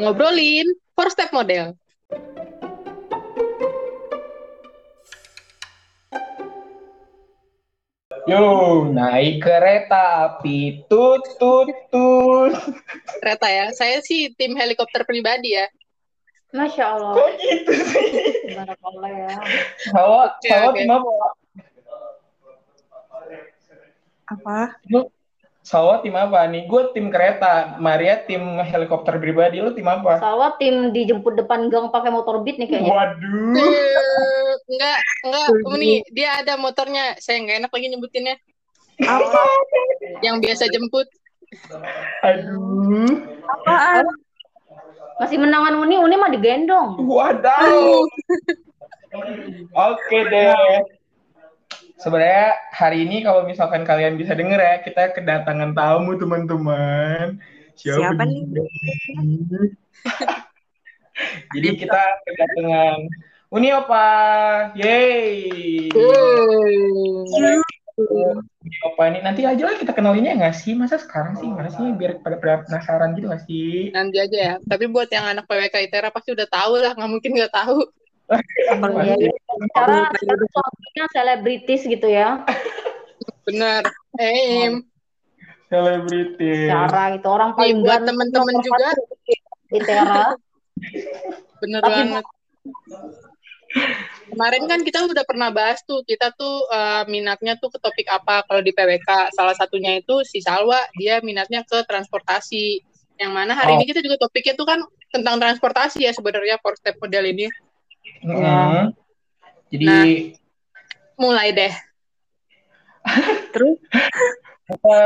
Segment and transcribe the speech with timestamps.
[0.00, 1.74] ngobrolin four step model.
[8.24, 8.44] Yo,
[8.88, 12.56] naik kereta api, tut tut tut.
[13.20, 13.66] Kereta ya.
[13.76, 15.68] Saya sih tim helikopter pribadi ya.
[16.56, 17.12] Masya Allah.
[17.18, 18.06] Kok gitu sih?
[18.54, 19.36] Barakallah ya.
[19.92, 20.78] Sawa, Oke, sawa oke.
[20.78, 21.12] tim apa?
[24.24, 24.58] Apa?
[25.64, 26.68] Lu Sawa tim apa nih?
[26.68, 29.64] Gue tim kereta, Maria tim helikopter pribadi.
[29.64, 30.20] Lu tim apa?
[30.20, 32.92] Salwa tim dijemput depan gang pakai motor beat nih kayaknya.
[32.92, 33.56] Waduh.
[33.56, 35.46] Eh, enggak, enggak.
[35.80, 37.16] Ini dia ada motornya.
[37.16, 38.36] Saya nggak enak lagi nyebutinnya.
[39.08, 39.42] Apa?
[40.20, 41.08] Yang biasa jemput.
[42.28, 43.24] Aduh.
[43.48, 44.04] Apaan?
[45.16, 47.00] Masih menangan Uni, Uni mah digendong.
[47.08, 48.04] Wadaw.
[49.72, 50.76] Oke deh.
[52.04, 57.40] Sebenarnya hari ini kalau misalkan kalian bisa denger ya, kita kedatangan tamu teman-teman.
[57.80, 58.44] Siapa nih?
[58.52, 58.68] dia?
[61.56, 63.08] Jadi kita kedatangan
[63.48, 64.04] Uni Opa.
[64.76, 65.88] Yeay.
[67.96, 70.76] Uni Opa ini nanti aja lah kita kenalinnya nggak sih?
[70.76, 71.48] Masa sekarang sih?
[71.48, 71.88] Mana sih?
[71.96, 73.96] Biar pada pada penasaran gitu nggak sih?
[73.96, 74.54] Nanti aja ya.
[74.60, 76.92] Tapi buat yang anak PWK ITERA pasti udah tahu lah.
[76.92, 77.80] Nggak mungkin nggak tahu.
[78.24, 79.32] Iya, iya.
[79.36, 82.40] Secara, secara suaminya selebritis gitu ya.
[83.44, 83.84] Bener.
[84.16, 84.74] Eh, Im.
[85.68, 86.68] Selebriti.
[86.70, 88.88] Secara gitu orang Nih, paling buat nomor juga.
[89.68, 90.24] di Tera.
[91.60, 92.24] Bener Tapi- banget.
[94.24, 98.46] Kemarin kan kita udah pernah bahas tuh, kita tuh eh, minatnya tuh ke topik apa
[98.46, 99.34] kalau di PWK.
[99.34, 102.80] Salah satunya itu si Salwa, dia minatnya ke transportasi.
[103.14, 103.76] Yang mana hari Oh.
[103.78, 104.80] ini kita juga topiknya tuh kan
[105.10, 107.46] tentang transportasi ya sebenarnya four step model ini.
[108.24, 108.92] Mm-mm.
[109.72, 110.06] Jadi Nah.
[111.14, 111.74] Mulai deh.
[113.54, 113.78] Terus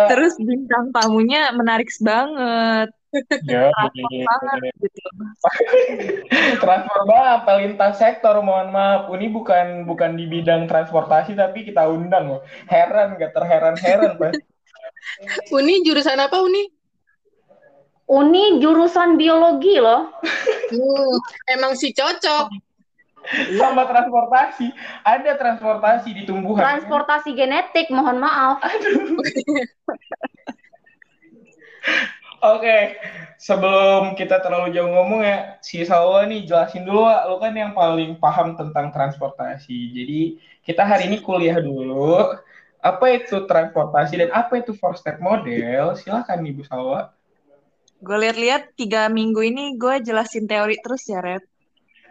[0.08, 2.88] terus bintang tamunya menarik banget.
[3.42, 5.02] Ya, Banget gitu.
[6.62, 11.88] transfer banget apa lintas sektor mohon maaf ini bukan bukan di bidang transportasi tapi kita
[11.88, 14.32] undang loh heran gak terheran-heran Pak.
[15.56, 16.68] Uni jurusan apa Uni?
[18.08, 20.12] Uni jurusan biologi loh.
[20.68, 21.12] Hmm,
[21.48, 22.67] emang sih cocok.
[23.56, 24.72] Sama transportasi.
[25.04, 26.64] Ada transportasi di tumbuhan.
[26.64, 28.62] Transportasi genetik, mohon maaf.
[32.38, 32.78] oke
[33.40, 37.22] sebelum kita terlalu jauh ngomong ya si Salwa nih jelasin dulu Wak.
[37.30, 39.94] lu kan yang paling paham tentang transportasi.
[39.94, 40.20] Jadi
[40.66, 42.36] kita hari ini kuliah dulu.
[42.78, 45.98] Apa itu transportasi dan apa itu four step model?
[45.98, 47.10] Silakan Ibu Salwa
[47.98, 51.42] Gue lihat-lihat tiga minggu ini gue jelasin teori terus ya, Red.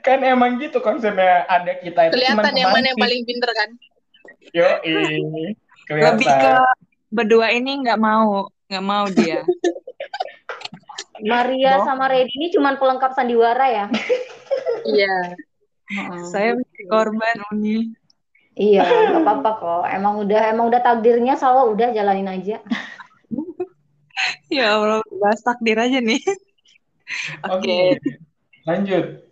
[0.07, 3.69] Kan emang gitu konsepnya ada kita itu Kelihatan yang mana yang paling pinter kan?
[4.55, 4.69] Yo,
[5.83, 6.15] kelihatan.
[6.15, 6.53] Lebih ke
[7.11, 9.43] berdua ini nggak mau, nggak mau dia.
[11.17, 11.85] Maria Boh.
[11.89, 13.85] sama Redi ini cuman pelengkap sandiwara ya.
[14.87, 15.35] Iya.
[16.31, 17.91] Saya menjadi korban Uni.
[18.55, 19.83] Iya, nggak apa-apa kok.
[19.91, 22.63] Emang udah emang udah takdirnya Salwa udah jalanin aja.
[24.47, 26.23] Ya Allah, bahas takdir aja nih.
[27.45, 27.99] Oke.
[27.99, 28.15] Oke.
[28.65, 29.26] Lanjut.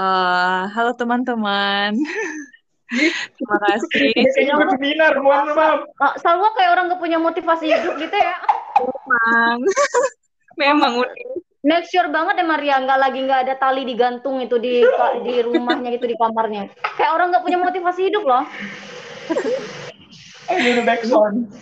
[0.00, 1.92] Eh, halo teman-teman.
[3.36, 4.16] Terima kasih.
[4.16, 5.80] Kayaknya seminar, mohon maaf.
[6.00, 8.34] Oh, Salwa kayak orang gak punya motivasi hidup gitu ya.
[8.80, 9.56] Memang,
[10.64, 11.44] memang Uni.
[11.60, 14.80] Make sure banget ya Maria nggak lagi nggak ada tali digantung itu di
[15.20, 16.72] di rumahnya gitu di kamarnya.
[16.96, 18.48] Kayak orang nggak punya motivasi hidup loh.
[20.48, 21.52] Eh, dulu backsound.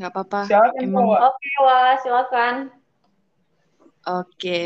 [0.00, 0.40] Nggak apa-apa.
[0.48, 0.88] Silakan.
[1.04, 2.54] Oke, wah silakan.
[4.08, 4.64] Oke,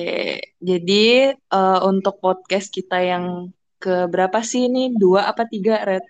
[0.62, 3.50] jadi eh, untuk podcast kita yang
[3.82, 4.94] ke berapa sih ini?
[4.94, 6.06] Dua apa tiga, Red?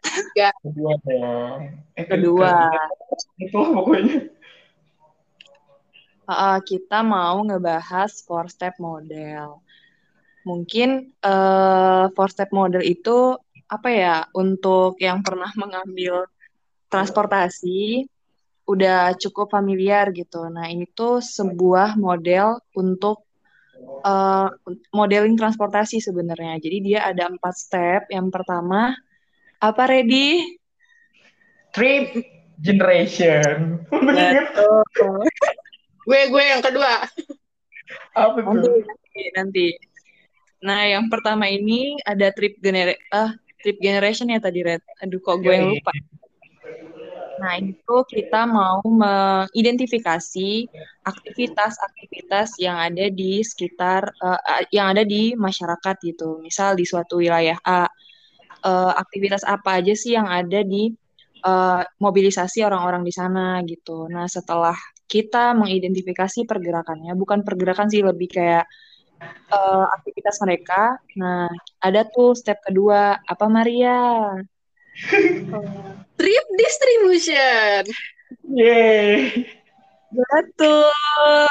[0.61, 1.61] Kedua dong.
[1.97, 2.69] Eh, ke- Kedua.
[2.69, 4.29] ke- Itu pokoknya.
[6.29, 9.65] Eh, kita mau ngebahas four step model.
[10.45, 14.17] Mungkin eh four step model itu apa ya?
[14.37, 16.29] Untuk yang pernah mengambil
[16.93, 18.05] transportasi
[18.67, 20.47] udah cukup familiar gitu.
[20.49, 23.27] Nah, ini tuh sebuah model untuk
[24.07, 24.49] eh,
[24.95, 26.59] modeling transportasi sebenarnya.
[26.63, 28.01] Jadi dia ada empat step.
[28.11, 28.95] Yang pertama,
[29.59, 30.59] apa ready?
[31.73, 32.21] Trip
[32.61, 33.83] generation.
[36.03, 37.07] Gue gue yang kedua.
[38.13, 38.75] apa Nanti, tuh?
[38.83, 39.67] nanti, nanti.
[40.63, 44.83] Nah, yang pertama ini ada trip genera ah, trip generation ya tadi, Red.
[45.03, 45.79] Aduh, kok gue yang Yoi.
[45.79, 45.93] lupa.
[47.43, 50.51] Nah, itu kita mau mengidentifikasi
[51.03, 56.39] aktivitas-aktivitas yang ada di sekitar, eh, yang ada di masyarakat gitu.
[56.39, 57.91] Misal di suatu wilayah A,
[58.63, 60.95] eh, aktivitas apa aja sih yang ada di
[61.43, 64.07] eh, mobilisasi orang-orang di sana gitu.
[64.07, 64.79] Nah, setelah
[65.11, 68.65] kita mengidentifikasi pergerakannya, bukan pergerakan sih, lebih kayak
[69.53, 70.97] uh, aktivitas mereka.
[71.21, 71.49] Nah,
[71.85, 73.21] ada tuh step kedua.
[73.29, 74.33] Apa Maria?
[76.23, 77.83] Trip distribution.
[78.47, 79.43] Yeay.
[80.15, 81.51] Betul.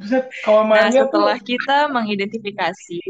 [0.00, 3.02] Buset, kalau Nah, setelah tuh, kita mengidentifikasi,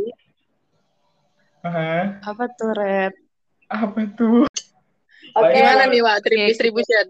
[1.62, 2.18] Hah?
[2.26, 3.14] apa tuh, Red?
[3.70, 4.50] apa tuh?
[5.38, 5.54] Oke.
[5.54, 6.26] Gimana nih, Wak?
[6.26, 7.04] Trip Oke, distribution.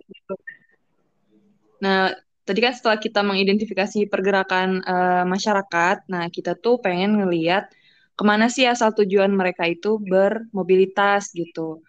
[1.83, 2.15] Nah,
[2.45, 7.73] tadi kan setelah kita mengidentifikasi pergerakan eh, masyarakat, nah kita tuh pengen ngeliat
[8.13, 11.81] ke mana sih asal tujuan mereka itu bermobilitas gitu.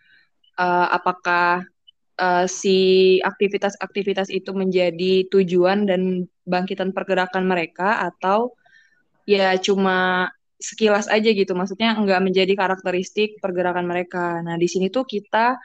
[0.53, 1.65] Eh, apakah
[2.21, 2.77] eh, si
[3.25, 8.53] aktivitas-aktivitas itu menjadi tujuan dan bangkitan pergerakan mereka atau
[9.25, 10.29] ya cuma
[10.61, 14.39] sekilas aja gitu, maksudnya nggak menjadi karakteristik pergerakan mereka.
[14.45, 15.57] Nah, di sini tuh kita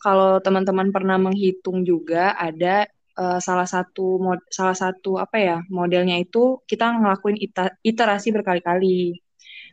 [0.00, 2.86] kalau teman-teman pernah menghitung juga ada
[3.18, 9.18] uh, salah satu mod, salah satu apa ya modelnya itu kita ngelakuin ita, iterasi berkali-kali.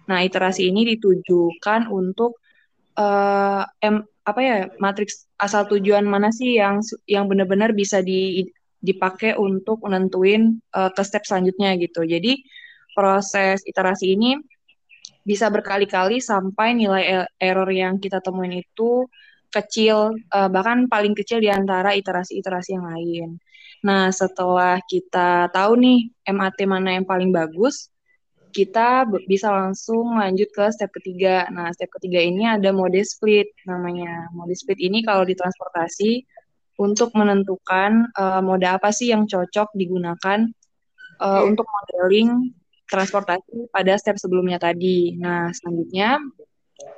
[0.10, 2.42] Nah, iterasi ini ditujukan untuk
[2.98, 8.50] uh, em, apa ya matriks asal tujuan mana sih yang yang benar-benar bisa di,
[8.82, 12.02] dipakai untuk menentuin uh, ke step selanjutnya gitu.
[12.02, 12.42] Jadi
[12.98, 14.38] proses iterasi ini
[15.26, 19.10] bisa berkali-kali sampai nilai error yang kita temuin itu
[19.50, 23.30] kecil, uh, bahkan paling kecil di antara iterasi-iterasi yang lain.
[23.86, 26.00] Nah, setelah kita tahu nih
[26.34, 27.94] MAT mana yang paling bagus,
[28.56, 31.52] kita bisa langsung lanjut ke step ketiga.
[31.52, 34.32] Nah, step ketiga ini ada mode split namanya.
[34.32, 36.24] Mode split ini kalau di transportasi
[36.80, 40.48] untuk menentukan uh, mode apa sih yang cocok digunakan
[41.20, 42.56] uh, untuk modeling
[42.88, 45.20] transportasi pada step sebelumnya tadi.
[45.20, 46.24] Nah, selanjutnya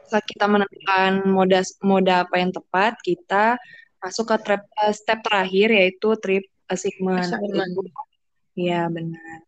[0.05, 3.57] setelah kita menentukan moda moda apa yang tepat, kita
[3.97, 7.33] masuk ke trip, uh, step terakhir yaitu trip assignment.
[8.53, 9.46] Iya benar.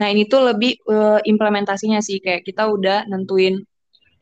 [0.00, 3.60] Nah ini tuh lebih uh, implementasinya sih kayak kita udah nentuin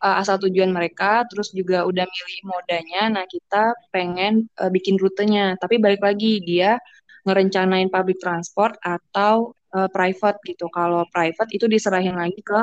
[0.03, 3.03] uh, asal tujuan mereka, terus juga udah milih modanya.
[3.15, 6.83] Nah kita pengen uh, bikin rutenya, tapi balik lagi dia
[7.27, 10.67] ngerencanain public transport atau uh, private gitu.
[10.75, 12.59] Kalau private itu diserahin lagi ke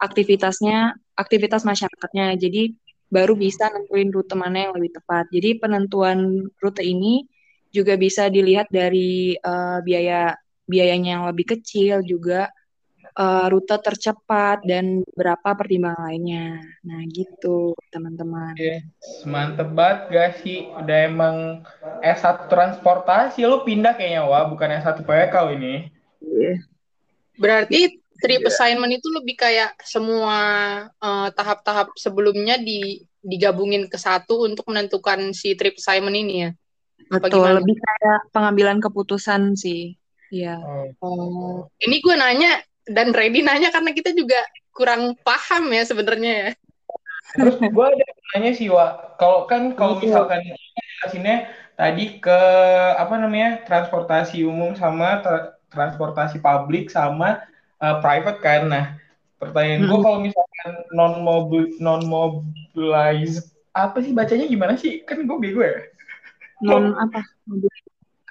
[0.00, 2.36] aktivitasnya, aktivitas masyarakatnya.
[2.40, 2.72] Jadi
[3.12, 5.28] baru bisa nentuin rute mana yang lebih tepat.
[5.30, 7.24] Jadi penentuan rute ini
[7.70, 10.32] juga bisa dilihat dari uh, biaya
[10.66, 12.50] biayanya yang lebih kecil juga
[13.16, 16.60] uh, rute tercepat dan berapa pertimbangan lainnya.
[16.84, 18.54] Nah gitu teman-teman.
[18.54, 18.84] Oke,
[19.24, 20.68] mantep banget gak sih?
[20.76, 21.36] Udah emang
[22.04, 25.74] S1 transportasi, lu pindah kayaknya wah, bukan S1 PWK ini.
[26.20, 26.58] Yeah.
[27.36, 28.50] Berarti trip yeah.
[28.52, 30.38] assignment itu lebih kayak semua
[31.32, 36.50] tahap-tahap uh, sebelumnya di digabungin ke satu untuk menentukan si trip assignment ini ya.
[37.06, 39.94] Betul, lebih kayak pengambilan keputusan sih.
[40.30, 40.58] Iya.
[41.02, 41.70] Oh.
[41.78, 44.38] Ini gue nanya dan Ready nanya karena kita juga
[44.74, 46.50] kurang paham ya sebenarnya ya.
[47.34, 49.18] Terus gue ada nanya sih, Wak.
[49.18, 50.42] Kalau kan kalau misalkan
[51.02, 52.40] jelasinnya tadi ke
[52.96, 57.42] apa namanya transportasi umum sama tra transportasi publik sama
[57.82, 58.62] uh, private kan.
[58.70, 58.84] Nah,
[59.42, 65.04] pertanyaan gue kalau misalkan non mobil non mobilized apa sih bacanya gimana sih?
[65.04, 65.84] Kan gue bego ya.
[66.64, 67.20] Non apa?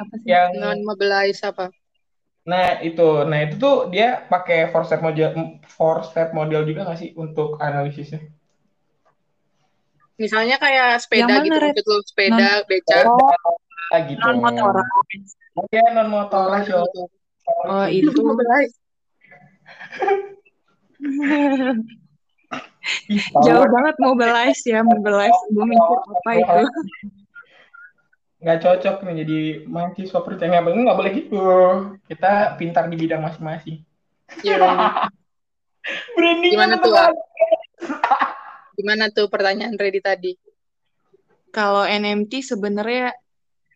[0.01, 0.31] Apa sih?
[0.33, 1.69] Yang non mobilized apa?
[2.45, 6.99] Nah itu, nah itu tuh dia pakai four step model, four step model juga nggak
[7.01, 8.21] sih untuk analisisnya?
[10.15, 11.57] Misalnya kayak sepeda gitu,
[11.89, 12.97] lo sepeda, non beca.
[13.09, 13.33] Oh,
[14.07, 14.21] gitu.
[14.21, 14.73] Non motor.
[15.57, 16.45] Oke, non motor.
[16.53, 16.85] Oh,
[17.67, 18.13] oh itu.
[23.45, 25.33] Jauh banget mobilize ya, mobilize.
[25.49, 26.61] Gue mikir apa itu.
[28.45, 31.41] Nggak cocok nih jadi mahasiswa percaya nggak nggak boleh gitu.
[32.05, 33.81] Kita pintar di bidang masing-masing.
[34.45, 35.09] Yeah.
[36.17, 36.93] Branding Gimana tuh?
[38.77, 40.31] Gimana tuh pertanyaan Ready tadi?
[41.49, 43.17] Kalau NMT sebenarnya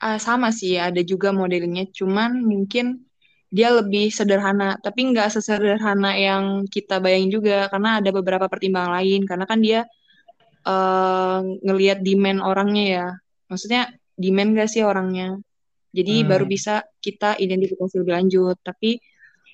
[0.03, 3.07] uh, sama sih, ada juga modelnya, cuman mungkin
[3.49, 9.23] dia lebih sederhana, tapi nggak sesederhana yang kita bayangin juga, karena ada beberapa pertimbangan lain,
[9.23, 9.87] karena kan dia
[10.67, 13.07] uh, ngelihat demand orangnya ya,
[13.47, 15.39] maksudnya demand gak sih orangnya,
[15.95, 16.27] jadi hmm.
[16.27, 18.99] baru bisa kita identifikasi lebih lanjut, tapi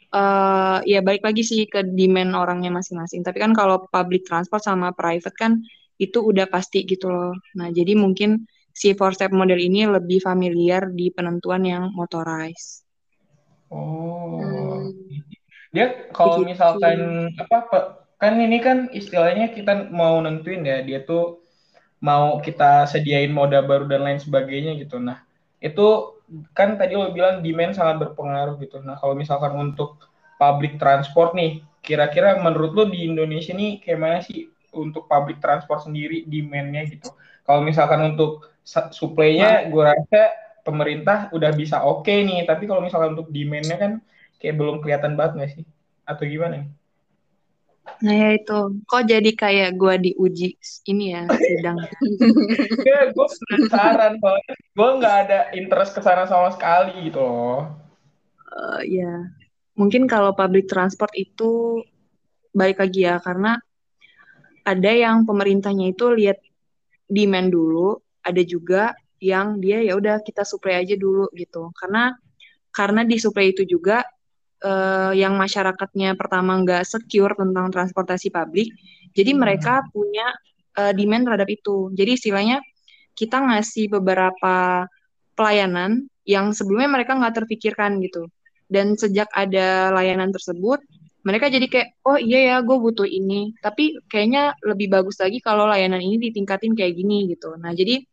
[0.09, 4.89] uh, ya balik lagi sih ke demand orangnya masing-masing, tapi kan kalau public transport sama
[4.97, 5.61] private kan
[6.01, 10.91] itu udah pasti gitu loh, nah jadi mungkin si four step model ini lebih familiar
[10.91, 12.83] di penentuan yang motorized.
[13.71, 14.91] Oh, hmm.
[15.71, 21.44] dia kalau misalkan apa kan ini kan istilahnya kita mau nentuin ya dia tuh
[22.05, 25.01] mau kita sediain moda baru dan lain sebagainya gitu.
[25.01, 25.25] Nah
[25.57, 26.13] itu
[26.53, 28.77] kan tadi lo bilang demand sangat berpengaruh gitu.
[28.85, 29.97] Nah kalau misalkan untuk
[30.37, 35.81] public transport nih kira-kira menurut lo di Indonesia nih kayak mana sih untuk public transport
[35.81, 37.09] sendiri demand-nya gitu.
[37.41, 38.53] Kalau misalkan untuk
[38.93, 40.21] supply-nya gue rasa
[40.65, 43.91] pemerintah udah bisa oke okay nih, tapi kalau misalkan untuk demand-nya kan
[44.41, 45.63] kayak belum kelihatan banget nggak sih?
[46.05, 46.69] Atau gimana nih?
[48.03, 50.57] Nah ya itu, kok jadi kayak gue diuji
[50.89, 51.77] ini ya sidang.
[52.89, 54.43] ya, gue penasaran banget.
[54.75, 57.71] Gue nggak ada interest ke sana sama sekali gitu loh.
[58.51, 59.31] Uh, ya,
[59.79, 61.81] mungkin kalau public transport itu
[62.51, 63.57] baik lagi ya, karena
[64.65, 66.41] ada yang pemerintahnya itu lihat
[67.05, 71.69] demand dulu, ada juga yang dia ya udah kita supply aja dulu gitu.
[71.77, 72.17] Karena
[72.75, 74.03] karena di supply itu juga
[74.65, 78.73] uh, yang masyarakatnya pertama nggak secure tentang transportasi publik,
[79.13, 79.39] jadi hmm.
[79.39, 80.33] mereka punya
[80.81, 81.93] uh, demand terhadap itu.
[81.93, 82.57] Jadi istilahnya
[83.13, 84.89] kita ngasih beberapa
[85.37, 88.25] pelayanan yang sebelumnya mereka nggak terpikirkan gitu.
[88.65, 90.81] Dan sejak ada layanan tersebut,
[91.25, 95.65] mereka jadi kayak oh iya ya gue butuh ini tapi kayaknya lebih bagus lagi kalau
[95.65, 98.05] layanan ini ditingkatin kayak gini gitu nah jadi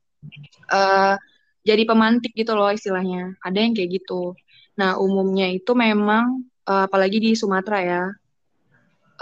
[0.73, 1.15] uh,
[1.63, 4.33] jadi pemantik gitu loh istilahnya ada yang kayak gitu
[4.79, 8.03] nah umumnya itu memang uh, apalagi di Sumatera ya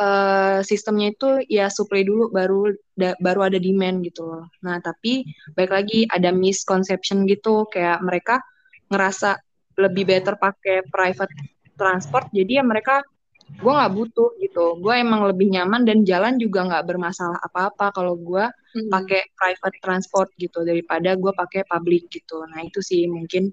[0.01, 4.45] uh, sistemnya itu ya supply dulu baru da, baru ada demand gitu loh.
[4.65, 8.41] Nah tapi baik lagi ada misconception gitu kayak mereka
[8.91, 9.37] ngerasa
[9.79, 11.33] lebih better pakai private
[11.79, 13.01] transport jadi ya mereka
[13.51, 14.79] gue nggak butuh gitu.
[14.79, 18.89] Gue emang lebih nyaman dan jalan juga nggak bermasalah apa-apa kalau gue hmm.
[18.89, 22.47] pakai private transport gitu daripada gue pakai public gitu.
[22.47, 23.51] Nah itu sih mungkin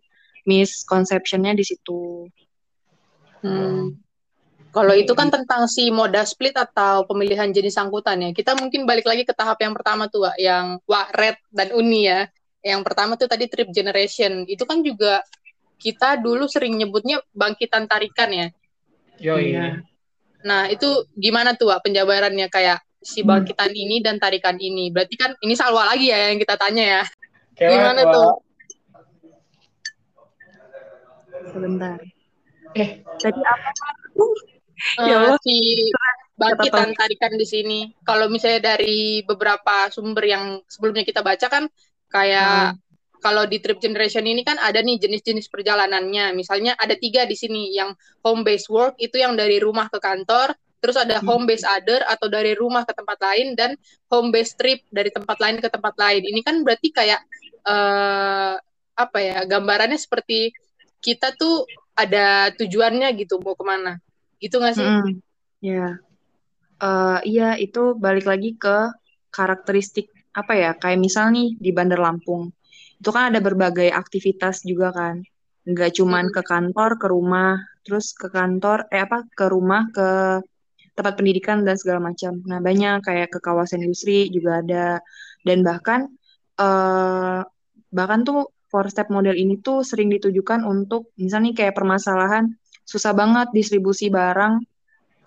[0.48, 2.26] misconceptionnya di situ
[3.44, 4.08] hmm.
[4.78, 8.30] Kalau itu kan tentang si moda split atau pemilihan jenis angkutan ya.
[8.30, 12.06] Kita mungkin balik lagi ke tahap yang pertama tuh, Wak, yang Wak Red dan Uni
[12.06, 12.30] ya.
[12.62, 14.46] Yang pertama tuh tadi trip generation.
[14.46, 15.26] Itu kan juga
[15.82, 18.48] kita dulu sering nyebutnya bangkitan tarikan ya.
[19.18, 19.82] Yo iya.
[20.46, 23.34] Nah, itu gimana tuh, Wak, penjabarannya kayak si hmm.
[23.34, 23.82] bangkitan hmm.
[23.82, 24.94] ini dan tarikan ini?
[24.94, 27.04] Berarti kan ini Salwa lagi ya yang kita tanya ya.
[27.58, 28.14] Kayak gimana Wak.
[28.14, 28.30] tuh?
[31.52, 31.98] Sebentar.
[32.76, 33.70] Eh, tadi apa?
[34.18, 35.38] Uh, ya Allah.
[35.42, 35.58] Si
[36.38, 37.80] bangkitan tarikan di sini.
[38.06, 41.66] Kalau misalnya dari beberapa sumber yang sebelumnya kita baca kan
[42.08, 42.86] kayak hmm
[43.18, 46.34] kalau di Trip Generation ini kan ada nih jenis-jenis perjalanannya.
[46.38, 50.54] Misalnya ada tiga di sini yang home based work itu yang dari rumah ke kantor,
[50.80, 51.26] terus ada hmm.
[51.28, 53.74] home based other atau dari rumah ke tempat lain dan
[54.08, 56.22] home based trip dari tempat lain ke tempat lain.
[56.24, 57.22] Ini kan berarti kayak
[57.66, 58.56] uh,
[58.98, 60.54] apa ya gambarannya seperti
[61.04, 61.66] kita tuh
[61.98, 63.98] ada tujuannya gitu mau ke mana,
[64.38, 64.86] gitu nggak sih?
[64.86, 65.10] Mm,
[65.62, 65.88] ya,
[66.82, 68.94] uh, iya itu balik lagi ke
[69.34, 72.54] karakteristik apa ya kayak misal nih di Bandar Lampung.
[72.98, 75.22] Itu kan ada berbagai aktivitas juga kan.
[75.66, 77.58] Nggak cuman ke kantor ke rumah.
[77.82, 80.42] Terus ke kantor eh apa ke rumah ke
[80.98, 82.42] tempat pendidikan dan segala macam.
[82.46, 85.02] Nah banyak kayak ke kawasan industri juga ada.
[85.42, 86.10] Dan bahkan
[86.58, 87.42] uh,
[87.94, 92.52] bahkan tuh four step model ini tuh sering ditujukan untuk misalnya kayak permasalahan
[92.88, 94.64] susah banget distribusi barang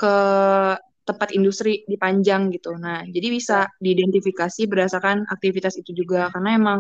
[0.01, 0.17] ke
[1.05, 2.73] tempat industri di Panjang gitu.
[2.81, 6.33] Nah, jadi bisa diidentifikasi berdasarkan aktivitas itu juga.
[6.33, 6.79] Karena emang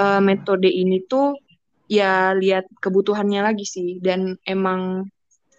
[0.00, 1.36] uh, metode ini tuh
[1.84, 4.00] ya lihat kebutuhannya lagi sih.
[4.00, 5.04] Dan emang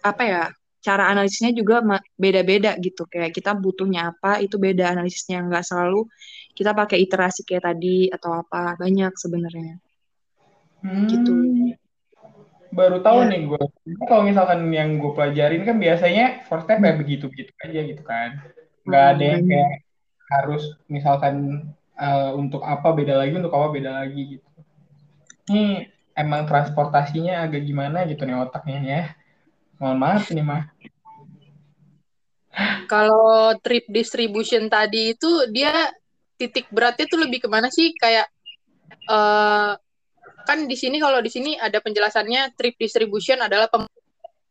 [0.02, 0.42] apa ya
[0.82, 1.84] cara analisisnya juga
[2.18, 3.06] beda-beda gitu.
[3.06, 5.44] Kayak kita butuhnya apa itu beda analisisnya.
[5.46, 6.08] Nggak selalu
[6.56, 8.74] kita pakai iterasi kayak tadi atau apa.
[8.74, 9.85] Banyak sebenarnya
[10.84, 11.06] hmm.
[11.08, 11.32] gitu
[12.76, 13.28] baru tahu ya.
[13.32, 13.62] nih gue
[14.04, 18.30] kalau misalkan yang gue pelajarin kan biasanya first step kayak begitu begitu aja gitu kan.
[18.84, 19.72] Nggak hmm, ada yang kayak
[20.26, 21.34] harus misalkan
[21.96, 24.48] uh, untuk apa beda lagi untuk apa beda lagi gitu.
[25.48, 29.02] Ini emang transportasinya agak gimana gitu nih otaknya ya.
[29.80, 30.68] Mohon maaf ini mah
[32.88, 35.92] kalau trip distribution tadi itu dia
[36.40, 37.92] titik beratnya tuh lebih ke mana sih?
[37.96, 38.32] Kayak
[39.12, 39.76] uh,
[40.46, 43.66] kan di sini kalau di sini ada penjelasannya trip distribution adalah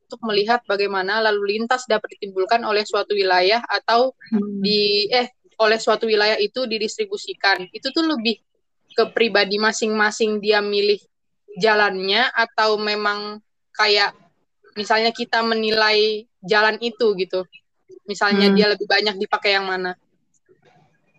[0.06, 4.62] untuk melihat bagaimana lalu lintas dapat ditimbulkan oleh suatu wilayah atau hmm.
[4.62, 7.66] di eh oleh suatu wilayah itu didistribusikan.
[7.72, 8.44] Itu tuh lebih
[8.96, 11.00] ke pribadi masing-masing dia milih
[11.58, 13.40] jalannya atau memang
[13.76, 14.16] kayak
[14.76, 17.48] misalnya kita menilai jalan itu gitu.
[18.06, 18.56] Misalnya hmm.
[18.56, 19.98] dia lebih banyak dipakai yang mana?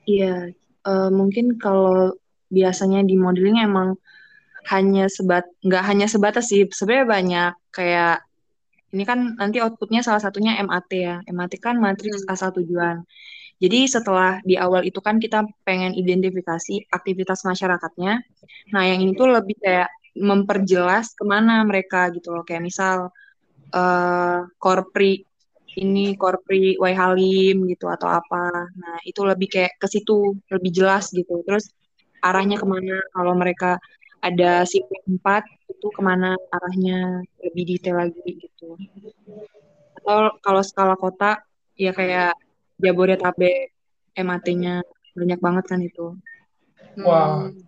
[0.06, 0.54] Iya,
[0.86, 2.14] uh, mungkin kalau
[2.46, 3.98] biasanya di modeling emang
[4.72, 8.16] hanya sebat nggak hanya sebatas sih sebenarnya banyak kayak
[8.94, 12.32] ini kan nanti outputnya salah satunya MAT ya MAT kan matriks hmm.
[12.32, 13.02] asal tujuan
[13.56, 18.20] jadi setelah di awal itu kan kita pengen identifikasi aktivitas masyarakatnya.
[18.76, 22.44] Nah yang ini tuh lebih kayak memperjelas ke mana mereka gitu loh.
[22.44, 23.08] Kayak misal
[23.72, 25.24] uh, korpri
[25.76, 28.64] ini Korpri Wai Halim gitu atau apa.
[28.72, 31.44] Nah, itu lebih kayak ke situ, lebih jelas gitu.
[31.44, 31.68] Terus
[32.24, 33.76] arahnya ke mana kalau mereka
[34.20, 38.76] ada sip 4 itu ke mana arahnya lebih detail lagi gitu.
[40.02, 41.42] Atau kalau skala kota
[41.76, 42.34] ya kayak
[42.76, 43.72] Jabodetabek
[44.16, 44.84] MAT-nya
[45.16, 46.16] banyak banget kan itu.
[47.00, 47.48] Wah.
[47.48, 47.60] Hmm.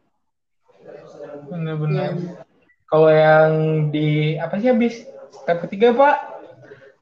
[1.48, 2.16] Bener-bener.
[2.16, 2.48] Iya.
[2.88, 3.50] Kalau yang
[3.92, 6.16] di apa sih habis step ketiga Pak?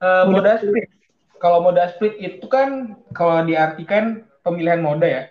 [0.03, 0.87] Eh, Moda moda split.
[1.37, 5.23] Kalau moda split itu kan kalau diartikan pemilihan moda ya.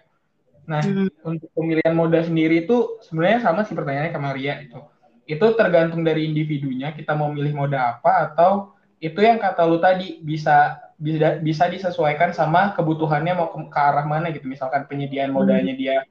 [0.65, 1.09] Nah, Hmm.
[1.21, 4.81] untuk pemilihan moda sendiri itu sebenarnya sama sih pertanyaannya ke Maria itu.
[5.25, 10.21] Itu tergantung dari individunya kita mau milih moda apa atau itu yang kata lu tadi
[10.21, 14.49] bisa bisa bisa disesuaikan sama kebutuhannya mau ke, ke arah mana gitu.
[14.49, 16.05] Misalkan penyediaan modanya dia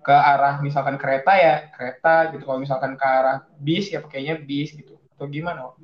[0.00, 2.48] ke arah misalkan kereta ya kereta gitu.
[2.48, 4.96] Kalau misalkan ke arah bis ya pakainya bis gitu.
[5.16, 5.74] Atau gimana?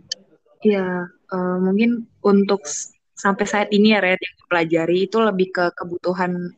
[0.65, 2.65] Iya, eh, mungkin untuk
[3.13, 6.57] sampai saat ini ya Red yang dipelajari itu lebih ke kebutuhan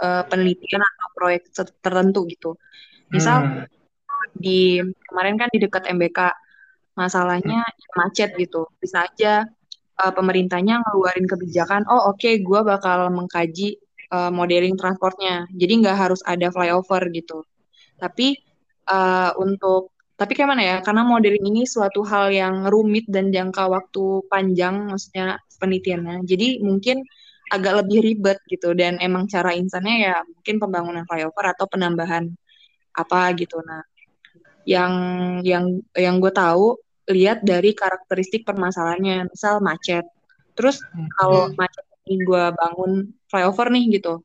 [0.00, 2.50] eh, penelitian atau proyek ter- tertentu gitu.
[3.12, 3.64] Misal Hmm.
[4.34, 6.18] di kemarin kan di dekat MBK
[6.94, 7.62] masalahnya
[7.98, 8.66] macet gitu.
[8.82, 9.46] Bisa aja
[9.94, 13.78] eh, pemerintahnya ngeluarin kebijakan, oh oke gue bakal mengkaji
[14.10, 15.46] eh, modeling transportnya.
[15.54, 17.46] Jadi nggak harus ada flyover gitu.
[17.98, 18.34] Tapi
[18.90, 20.76] eh, untuk tapi kayak mana ya?
[20.78, 26.22] Karena modeling ini suatu hal yang rumit dan jangka waktu panjang, maksudnya penelitiannya.
[26.22, 27.02] Jadi mungkin
[27.52, 28.72] agak lebih ribet gitu.
[28.72, 32.28] Dan emang cara insannya ya mungkin pembangunan flyover atau penambahan
[32.94, 33.58] apa gitu.
[33.64, 33.82] Nah,
[34.64, 34.92] yang
[35.44, 36.78] yang yang gue tahu
[37.12, 40.08] lihat dari karakteristik permasalahannya, misal macet.
[40.56, 40.80] Terus
[41.20, 41.56] kalau Hmm.
[41.60, 42.92] macet ini gue bangun
[43.28, 44.24] flyover nih gitu,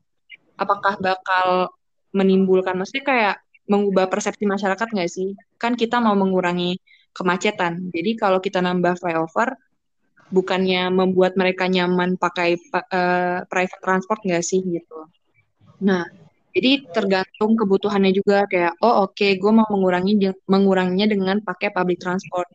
[0.56, 1.72] apakah bakal
[2.12, 3.36] menimbulkan, maksudnya kayak
[3.70, 5.36] mengubah persepsi masyarakat nggak sih?
[5.60, 6.80] Kan kita mau mengurangi
[7.12, 7.92] kemacetan.
[7.92, 9.54] Jadi kalau kita nambah flyover,
[10.30, 15.10] bukannya membuat mereka nyaman pakai pa- eh, private transport nggak sih gitu?
[15.82, 16.06] Nah,
[16.54, 22.46] jadi tergantung kebutuhannya juga kayak oh oke gue mau mengurangi menguranginya dengan pakai public transport.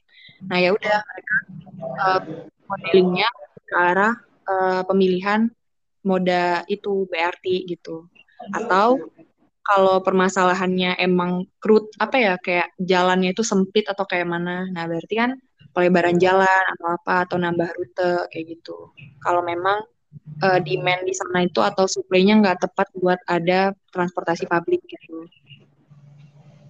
[0.51, 1.35] Nah ya udah mereka
[1.79, 2.21] eh,
[2.67, 3.29] modelingnya
[3.67, 4.13] ke arah
[4.51, 5.47] eh, pemilihan
[6.05, 8.07] moda itu BRT gitu.
[8.51, 9.09] Atau
[9.65, 14.69] kalau permasalahannya emang krut apa ya kayak jalannya itu sempit atau kayak mana.
[14.69, 15.31] Nah, berarti kan
[15.75, 18.95] pelebaran jalan atau apa atau nambah rute kayak gitu.
[19.19, 19.83] Kalau memang
[20.39, 25.27] eh, demand di sana itu atau supply-nya nggak tepat buat ada transportasi publik gitu.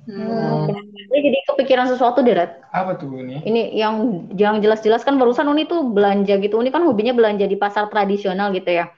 [0.05, 0.69] Hmm.
[1.09, 2.61] Ini jadi kepikiran sesuatu deh, Red.
[2.69, 3.41] Apa tuh ini?
[3.41, 3.93] Ini yang
[4.37, 6.61] yang jelas-jelas kan barusan Uni tuh belanja gitu.
[6.61, 8.93] Uni kan hobinya belanja di pasar tradisional gitu ya.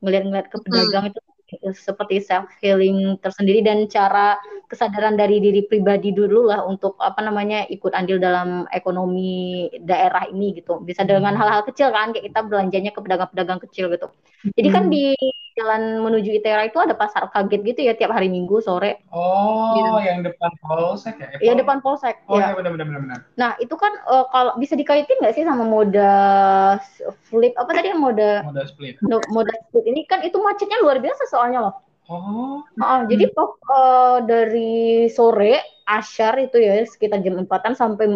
[0.00, 1.20] Ngeliat-ngeliat ke pedagang itu
[1.86, 4.34] seperti self healing tersendiri dan cara
[4.66, 10.58] kesadaran dari diri pribadi dulu lah untuk apa namanya ikut andil dalam ekonomi daerah ini
[10.58, 10.82] gitu.
[10.82, 14.06] Bisa dengan hal-hal kecil kan kayak kita belanjanya ke pedagang-pedagang kecil gitu.
[14.58, 14.90] Jadi kan Hmm.
[14.90, 15.14] di
[15.56, 19.00] jalan menuju ITERA itu ada pasar kaget gitu ya tiap hari Minggu sore.
[19.08, 21.28] Oh, yang depan polsek ya?
[21.40, 22.52] Ya depan polsek Oh, ya.
[22.52, 23.18] ya benar benar benar.
[23.40, 26.12] Nah, itu kan eh, kalau bisa dikaitin nggak sih sama moda
[27.28, 29.00] flip apa tadi yang moda Moda split.
[29.00, 31.74] no- moda split ini kan itu macetnya luar biasa soalnya loh.
[32.06, 34.74] Oh, Heeh, jadi pok- eh, dari
[35.10, 38.06] sore asyar itu ya sekitar jam 4-an sampai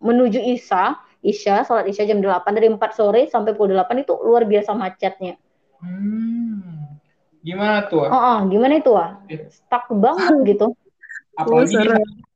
[0.00, 4.46] menuju Isya, Isya, sholat Isya jam 8 dari 4 sore sampai pukul 8 itu luar
[4.46, 5.36] biasa macetnya.
[5.82, 6.98] Hmm.
[7.42, 8.04] Gimana tuh?
[8.04, 8.10] Wak?
[8.10, 9.10] Heeh, gimana itu ah?
[9.48, 10.66] Stuck banget gitu.
[11.40, 12.26] Apalagi di-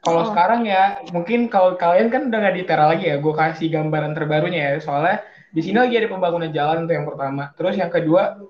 [0.00, 0.28] kalau Oh.
[0.32, 4.16] sekarang ya, mungkin kalau kalian kan udah nggak di Tera lagi ya, gue kasih gambaran
[4.16, 4.80] terbarunya ya.
[4.80, 5.20] Soalnya
[5.52, 7.52] di sini lagi ada pembangunan jalan tuh yang pertama.
[7.52, 8.40] Terus yang kedua,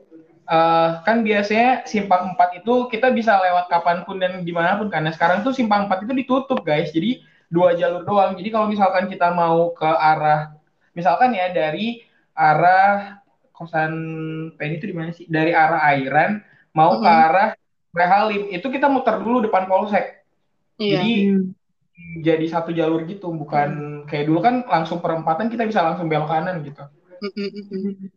[0.47, 4.87] eh, kan biasanya simpang 4 itu kita bisa lewat kapan pun dan di mana pun.
[4.89, 6.95] Karena sekarang tuh simpang 4 itu ditutup guys.
[6.95, 7.19] Jadi
[7.51, 8.39] dua jalur doang.
[8.39, 10.55] Jadi kalau misalkan kita mau ke arah,
[10.95, 13.20] misalkan ya dari arah
[13.61, 13.93] kosan
[14.57, 15.29] Penny itu di mana sih?
[15.29, 16.41] Dari arah Airan
[16.73, 17.21] mau ke Mhm.
[17.29, 17.49] arah
[17.93, 20.25] Halim itu kita muter dulu depan polsek.
[20.81, 20.97] Iya.
[20.97, 21.45] Jadi Hmm.
[22.25, 26.65] jadi satu jalur gitu, bukan kayak dulu kan langsung perempatan kita bisa langsung belok kanan
[26.65, 26.81] gitu.
[27.21, 28.09] Mm, mm, mm, mm.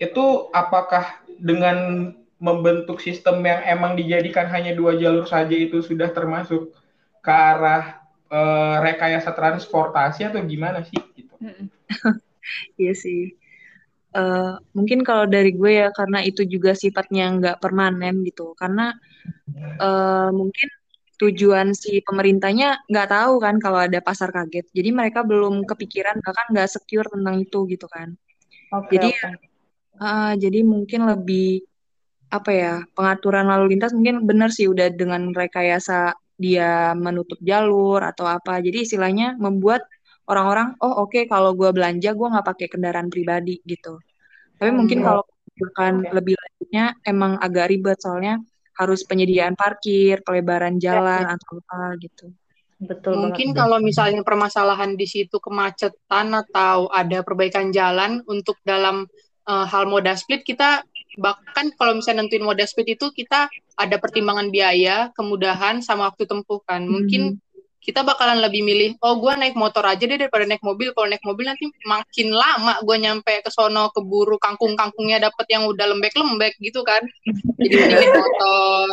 [0.00, 2.08] Itu apakah dengan
[2.40, 6.72] membentuk sistem yang emang dijadikan hanya dua jalur saja itu sudah termasuk
[7.22, 8.00] ke arah
[8.32, 11.36] eh, rekayasa transportasi atau gimana sih gitu?
[12.80, 13.38] Iya sih.
[14.12, 18.52] Eh, mungkin kalau dari gue ya karena itu juga sifatnya nggak permanen gitu.
[18.60, 18.92] Karena
[19.80, 20.68] eh, mungkin
[21.16, 24.68] tujuan si pemerintahnya nggak tahu kan kalau ada pasar kaget.
[24.76, 28.12] Jadi mereka belum kepikiran bahkan nggak secure tentang itu gitu kan.
[28.74, 29.30] Oke, Jadi oke.
[30.02, 31.64] ah, jadi mungkin lebih
[32.32, 38.28] apa ya pengaturan lalu lintas mungkin benar sih udah dengan rekayasa dia menutup jalur atau
[38.28, 38.60] apa.
[38.60, 39.84] Jadi istilahnya membuat
[40.30, 43.98] orang-orang oh oke kalau gue belanja gue nggak pakai kendaraan pribadi gitu.
[44.58, 45.06] Tapi mungkin Hmm.
[45.06, 46.10] kalau misalkan Oke.
[46.14, 48.38] lebih lanjutnya emang agak ribet soalnya
[48.78, 52.32] harus penyediaan parkir, pelebaran jalan atau apa gitu.
[52.82, 53.60] Betul Mungkin banget.
[53.62, 59.06] kalau misalnya permasalahan di situ kemacetan atau ada perbaikan jalan untuk dalam
[59.42, 60.82] eh, hal moda split kita
[61.20, 66.64] bahkan kalau misalnya nentuin moda split itu kita ada pertimbangan biaya, kemudahan sama waktu tempuh
[66.64, 66.88] kan.
[66.88, 67.41] Mungkin
[67.82, 70.94] kita bakalan lebih milih oh gua naik motor aja deh daripada naik mobil.
[70.94, 75.86] Kalau naik mobil nanti makin lama gua nyampe ke sono keburu kangkung-kangkungnya dapet yang udah
[75.90, 77.02] lembek-lembek gitu kan.
[77.58, 78.88] Jadi mending naik motor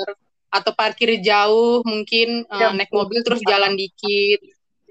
[0.50, 4.42] atau parkir jauh mungkin Ya, naik mobil terus jalan dikit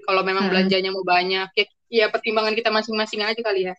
[0.07, 0.51] kalau memang Hmm.
[0.55, 3.75] belanjanya mau banyak ya, ya pertimbangan kita masing-masing aja kali ya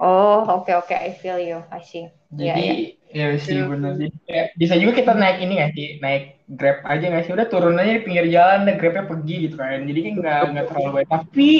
[0.00, 1.60] Oh, oke oke, I feel you.
[1.68, 2.08] I see.
[2.32, 3.34] Iya, Jadi iya.
[3.34, 4.10] ya sih bener sih.
[4.56, 7.32] Bisa juga kita naik ini nggak sih, naik Grab aja nggak sih?
[7.34, 9.86] Udah turun aja di pinggir jalan, dan Grabnya pergi gitu kan.
[9.86, 11.06] Jadi kan nggak nggak terlalu baik.
[11.10, 11.50] Tapi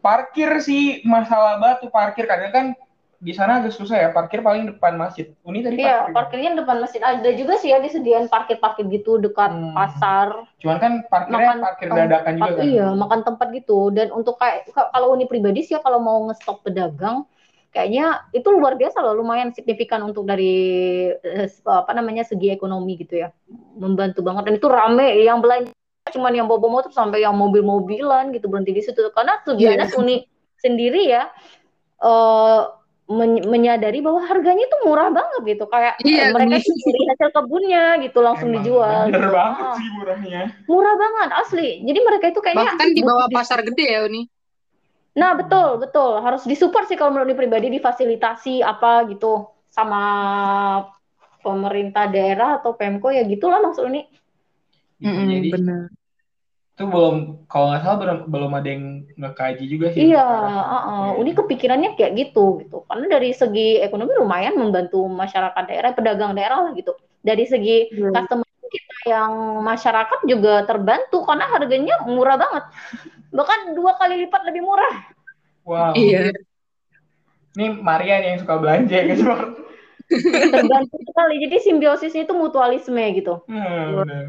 [0.00, 2.66] parkir sih masalah tuh parkir karena kan
[3.20, 4.08] di sana agak susah ya.
[4.16, 5.28] Parkir paling depan masjid.
[5.44, 6.14] Uni tadi Iya, parkir.
[6.16, 7.00] parkirnya depan masjid.
[7.04, 9.76] Ada juga sih ya disediain parkir-parkir gitu dekat Hmm.
[9.76, 10.48] pasar.
[10.56, 12.64] Cuman kan parkirnya Makan parkir dadakan juga tempat, kan.
[12.64, 13.78] iya, makan tempat gitu.
[13.92, 17.28] Dan untuk kayak ka- kalau uni pribadi sih ya kalau mau ngestok pedagang,
[17.70, 20.52] kayaknya itu luar biasa loh, lumayan signifikan untuk dari
[21.14, 23.30] eh, apa namanya segi ekonomi gitu ya,
[23.78, 24.42] membantu banget.
[24.50, 25.70] Dan itu rame, yang belanja
[26.10, 29.14] cuman yang bawa motor sampai yang mobil-mobilan gitu berhenti di situ.
[29.14, 29.96] Karena tujuannya Iya.
[29.96, 30.26] uni
[30.58, 31.30] sendiri ya
[32.02, 32.62] eh,
[33.10, 37.84] men- menyadari bahwa harganya itu murah banget gitu, kayak Iya, eh, mereka beli hasil kebunnya
[38.06, 39.00] gitu langsung Emang dijual.
[39.10, 39.34] Bener gitu.
[39.34, 40.42] banget Ah, sih murahnya.
[40.66, 41.68] murah banget asli.
[41.86, 44.22] Jadi mereka itu kayaknya bahkan di bawah pasar gede ya Uni
[45.16, 46.22] Nah, betul, betul.
[46.22, 50.02] Harus disupport sih kalau menurut pribadi difasilitasi apa gitu sama
[51.40, 54.06] pemerintah daerah atau Pemko ya gitulah maksud ini.
[55.00, 55.82] Gitu, Mm-mm, jadi bener.
[56.76, 58.84] itu belum kalau nggak salah belum, belum ada yang
[59.20, 60.00] ngekaji juga sih.
[60.12, 60.62] Iya, Iya.
[60.64, 61.20] uh-uh.
[61.20, 62.84] Uni kepikirannya kayak gitu gitu.
[62.88, 66.96] Karena dari segi ekonomi lumayan membantu masyarakat daerah, pedagang daerah lah gitu.
[67.20, 68.08] Dari segi Iya.
[68.16, 69.32] customer kita yang
[69.66, 72.64] masyarakat juga terbantu karena harganya murah banget.
[73.30, 74.94] Bahkan dua kali lipat lebih murah.
[75.66, 75.94] Wow.
[75.94, 76.34] Iya.
[77.58, 79.22] Ini Marian yang suka belanja ya guys.
[80.30, 81.34] Terbantu sekali.
[81.46, 83.42] Jadi simbiosisnya itu mutualisme gitu.
[83.46, 84.24] Hmm, bener.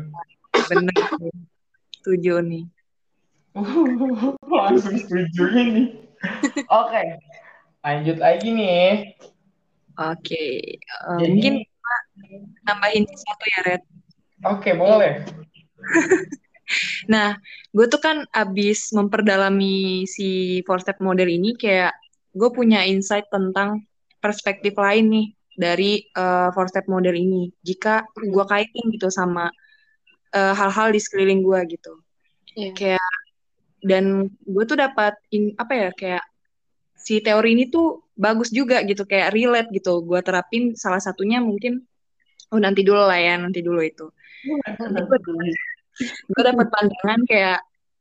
[0.70, 0.96] Bener.
[2.02, 2.64] Setuju nih.
[4.48, 5.84] Langsung setuju ini.
[6.70, 7.02] Oke,
[7.82, 9.18] lanjut lagi nih.
[9.98, 10.46] Oke.
[10.82, 11.54] Eh, Jadi, mungkin
[12.64, 13.84] nambahin satu ya, Red.
[14.46, 15.26] oke boleh.
[17.12, 17.36] Nah,
[17.72, 21.96] gue tuh kan abis memperdalami si four step model ini kayak
[22.32, 23.84] gue punya insight tentang
[24.24, 27.52] perspektif lain nih dari eh, four step model ini.
[27.64, 29.52] Jika gue kaitin gitu sama
[30.32, 31.94] eh, hal-hal di sekeliling gue gitu.
[32.56, 32.72] Iya.
[32.76, 33.10] Kayak
[33.82, 36.24] dan gue tuh dapat in- apa ya kayak
[36.94, 40.06] si teori ini tuh bagus juga gitu kayak relate gitu.
[40.06, 41.82] Gue terapin salah satunya mungkin
[42.52, 44.06] oh nanti dulu lah ya nanti dulu itu.
[44.78, 45.20] gue
[46.42, 47.60] dapat pandangan kayak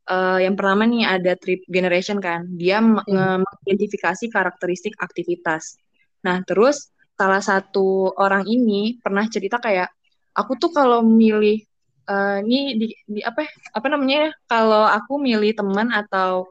[0.09, 2.47] eh, yang pertama nih ada trip generation kan.
[2.57, 5.77] Dia m- nge- mengidentifikasi karakteristik aktivitas.
[6.25, 9.89] Nah terus salah satu orang ini pernah cerita kayak
[10.33, 11.61] aku tuh kalau milih
[12.09, 13.45] eh, ini di, di apa
[13.77, 16.49] apa namanya ya kalau aku milih teman atau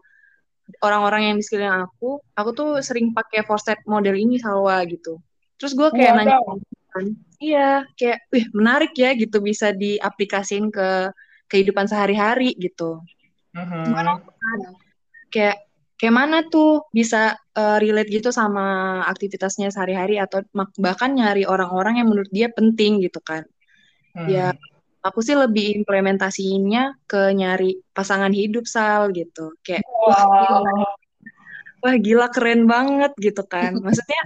[0.87, 5.19] orang-orang yang di sekeliling aku aku tuh sering pakai four step model ini Salwa gitu.
[5.59, 6.39] Terus gue kayak nanya
[6.91, 7.07] kan,
[7.39, 11.11] iya kayak wih menarik ya gitu bisa diaplikasin ke
[11.51, 13.03] kehidupan sehari-hari gitu.
[13.53, 13.93] Mhm.
[15.31, 15.67] Kayak
[16.01, 20.41] kayak mana tuh bisa eh, relate gitu sama aktivitasnya sehari-hari atau
[20.81, 23.45] bahkan nyari orang-orang yang menurut dia penting gitu kan.
[24.17, 24.27] Hmm.
[24.31, 24.47] Ya
[25.05, 29.53] aku sih lebih implementasinya ke nyari pasangan hidup Sal gitu.
[29.61, 30.75] Kayak wah gila,
[31.85, 33.77] wah gila keren banget gitu kan.
[33.85, 34.23] Maksudnya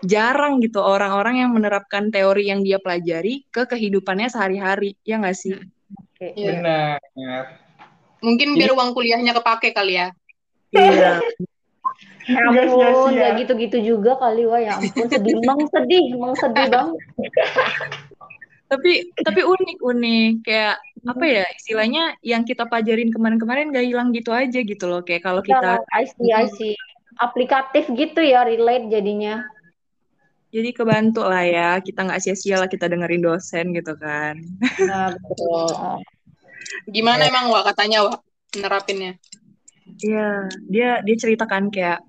[0.00, 4.96] jarang gitu orang-orang yang menerapkan teori yang dia pelajari ke kehidupannya sehari-hari.
[5.04, 5.56] Ya nggak sih?
[6.20, 6.36] Oke.
[6.36, 6.52] Iya.
[6.60, 7.44] Benar.
[8.20, 10.12] mungkin biar uang kuliahnya kepake kali ya
[10.76, 11.16] Iya.
[12.30, 16.98] Ya ampun, nggak gitu-gitu juga kali wah ya ampun sedih, emang sedih, emang sedih banget.
[18.70, 20.78] tapi tapi unik unik kayak
[21.10, 25.42] apa ya istilahnya yang kita pelajarin kemarin-kemarin gak hilang gitu aja gitu loh kayak kalau
[25.42, 26.74] kita Ya, I see, I see.
[27.18, 29.42] Aplikatif gitu ya, relate jadinya.
[30.50, 34.34] Jadi kebantu lah ya kita nggak sia-sia lah kita dengerin dosen gitu kan.
[34.82, 36.02] Nah, betul.
[36.90, 38.20] Gimana emang Wak katanya Wak
[38.58, 39.14] nerapinnya?
[40.02, 42.02] Iya dia dia ceritakan kayak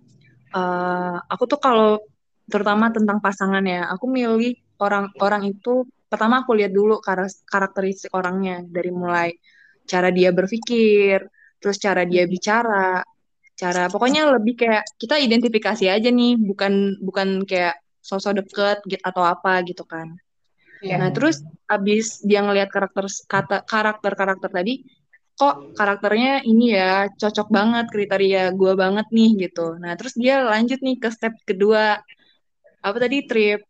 [0.53, 2.01] eh, aku tuh kalau
[2.49, 6.99] terutama tentang pasangan ya aku milih orang-orang itu pertama aku lihat dulu
[7.47, 9.31] karakteristik orangnya dari mulai
[9.87, 11.23] cara dia berpikir
[11.61, 12.99] terus cara dia bicara
[13.55, 19.23] cara pokoknya lebih kayak kita identifikasi aja nih bukan bukan kayak sosok deket gitu atau
[19.23, 20.17] apa gitu kan
[20.81, 20.97] Iya.
[20.97, 24.81] nah terus abis dia ngelihat karakter kata karakter karakter tadi
[25.37, 30.81] kok karakternya ini ya cocok banget kriteria gue banget nih gitu nah terus dia lanjut
[30.81, 32.01] nih ke step kedua
[32.81, 33.61] apa tadi trip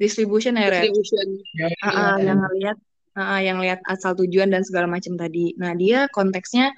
[0.00, 0.68] distribution ya?
[0.68, 1.26] Distribution.
[1.56, 2.76] Ya, ah, yang ngelihat
[3.16, 5.56] ah, yang lihat asal tujuan dan segala macam tadi.
[5.56, 6.72] Nah, dia konteksnya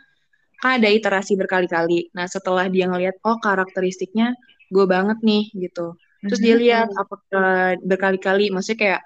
[0.59, 2.11] kan ada iterasi berkali-kali.
[2.14, 4.35] Nah, setelah dia ngelihat oh karakteristiknya
[4.71, 5.94] gue banget nih gitu.
[6.24, 7.14] Terus dia lihat apa
[7.78, 9.02] berkali-kali maksudnya kayak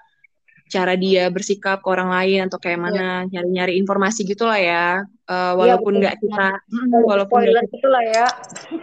[0.73, 5.05] cara dia bersikap ke orang lain atau kayak mana nyari-nyari informasi gitulah ya.
[5.29, 8.27] Eh, walaupun nggak kita mm, walaupun spoiler gitu lah ya.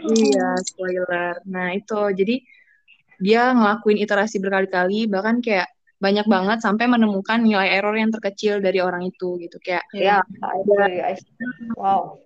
[0.07, 1.35] Iya, spoiler.
[1.51, 2.01] Nah, itu.
[2.15, 2.37] Jadi
[3.21, 5.69] dia ngelakuin iterasi berkali-kali bahkan kayak
[6.01, 9.61] banyak banget sampai menemukan nilai error yang terkecil dari orang itu gitu.
[9.61, 10.25] Kayak ya
[11.77, 12.17] wow.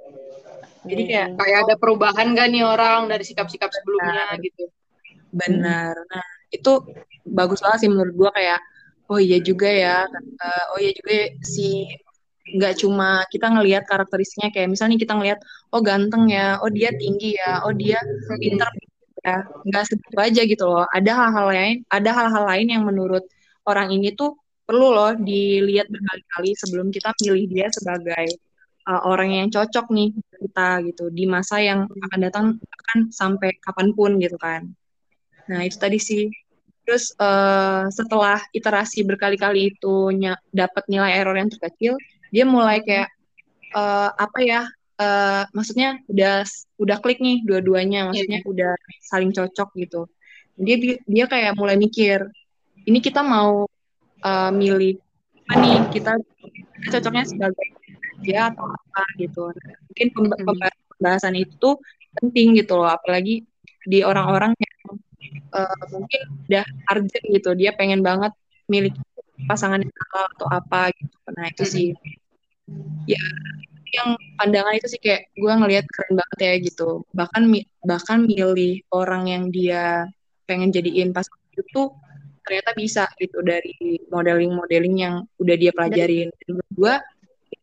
[0.85, 4.71] Jadi kayak Kayak ada perubahan gak nih orang dari sikap-sikap sebelumnya gitu.
[5.41, 5.95] Benar.
[6.13, 6.25] Nah,
[6.57, 6.71] itu
[7.39, 8.61] bagus banget sih menurut gua kayak
[9.11, 9.97] oh iya juga ya.
[10.45, 11.13] Eh, oh iya juga
[11.55, 11.89] si
[12.45, 15.41] nggak cuma kita ngelihat karakteristiknya kayak misalnya kita ngelihat
[15.73, 17.99] oh ganteng ya, oh dia tinggi ya, oh dia
[18.43, 18.69] pintar
[19.25, 20.85] ya, nggak segitu aja gitu loh.
[20.97, 23.25] Ada hal-hal lain, ada hal-hal lain yang menurut
[23.71, 28.27] orang ini tuh perlu loh dilihat berkali-kali sebelum kita pilih dia sebagai
[28.89, 30.09] uh, orang yang cocok nih
[30.41, 34.69] kita gitu di masa yang akan datang akan sampai kapan pun gitu kan.
[35.51, 36.31] Nah itu tadi sih.
[36.85, 41.97] Terus uh, setelah iterasi berkali-kali itu ny- dapat nilai error yang terkecil,
[42.29, 43.09] dia mulai kayak
[43.73, 44.63] uh, apa ya?
[45.01, 46.47] uh, maksudnya udah
[46.79, 50.07] udah klik nih dua-duanya, maksudnya udah saling cocok gitu.
[50.55, 52.23] Dia dia kayak mulai mikir,
[52.87, 53.67] ini kita mau
[54.23, 54.99] uh, milih
[55.51, 55.77] apa nih?
[55.91, 56.13] Kita,
[56.85, 57.69] kita cocoknya sebagai
[58.23, 59.51] dia atau apa gitu.
[59.91, 61.75] Mungkin pemba- pembahasan itu
[62.15, 63.43] penting gitu loh, apalagi
[63.85, 64.74] di orang-orang yang
[65.55, 68.35] uh, mungkin udah urgent gitu, dia pengen banget
[68.67, 68.93] milih
[69.47, 71.17] pasangan yang halal atau apa gitu.
[71.35, 71.89] Nah itu sih,
[73.09, 73.23] ya
[73.95, 77.07] yang pandangan itu sih kayak gue ngelihat keren banget ya gitu.
[77.15, 77.43] Bahkan
[77.87, 80.11] bahkan milih orang yang dia
[80.51, 81.95] pengen jadiin pasangan itu
[82.45, 83.73] ternyata bisa gitu dari
[84.11, 86.29] modeling-modeling yang udah dia pelajarin.
[86.43, 86.95] Dan gue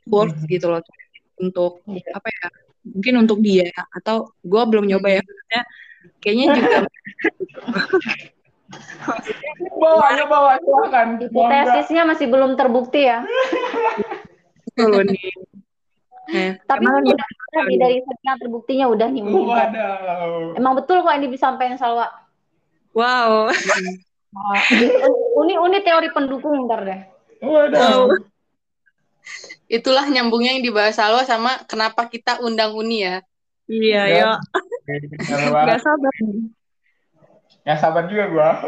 [0.08, 0.82] works gitu loh
[1.39, 2.47] untuk apa ya?
[2.82, 5.21] Mungkin untuk dia atau gue belum nyoba ya.
[5.21, 5.62] Maksudnya,
[6.21, 6.77] kayaknya juga
[9.81, 11.07] bawa aja bawa silakan.
[11.19, 13.25] hipotesisnya masih belum terbukti ya
[14.79, 15.19] loh nih.
[16.31, 19.21] Eh, tapi emang udah udah nih dari sekian terbuktinya udah nih.
[19.25, 20.55] Waduh.
[20.55, 22.07] emang betul kok ini disampaikan Salwa
[22.95, 23.51] wow.
[24.31, 24.63] Nah,
[25.35, 26.99] Uni Uni teori pendukung ntar deh
[27.43, 28.15] Waduh.
[29.71, 33.19] Itulah nyambungnya yang dibahas Salwa sama kenapa kita undang Uni ya.
[33.71, 34.31] Iya, Ya.
[34.88, 36.13] Gak sabar.
[37.62, 38.50] Ya sabar juga gua.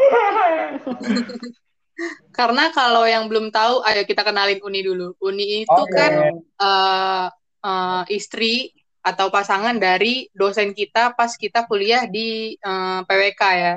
[2.37, 5.13] Karena kalau yang belum tahu, ayo kita kenalin Uni dulu.
[5.21, 5.93] Uni itu Oke.
[5.93, 7.25] kan eh,
[7.63, 8.73] eh, istri
[9.03, 13.73] atau pasangan dari dosen kita pas kita kuliah di eh, PWK ya.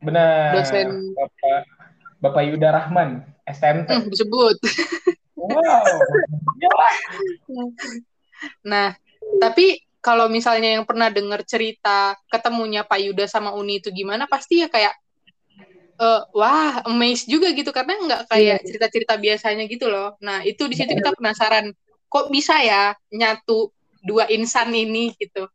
[0.00, 0.52] Benar.
[0.56, 1.60] Dosen- Bapak
[2.22, 3.88] Bapak Yuda Rahman, STMT.
[3.90, 4.56] Hmm, disebut.
[5.36, 5.58] Wow.
[8.66, 8.90] Nah,
[9.38, 14.58] tapi kalau misalnya yang pernah dengar cerita ketemunya Pak Yuda sama Uni itu gimana, pasti
[14.58, 14.98] ya kayak
[16.02, 20.18] eh, wah, amazed juga gitu karena nggak kayak cerita-cerita biasanya gitu loh.
[20.18, 21.70] Nah, itu di situ kita penasaran,
[22.10, 23.70] kok bisa ya nyatu
[24.02, 25.46] dua insan ini gitu.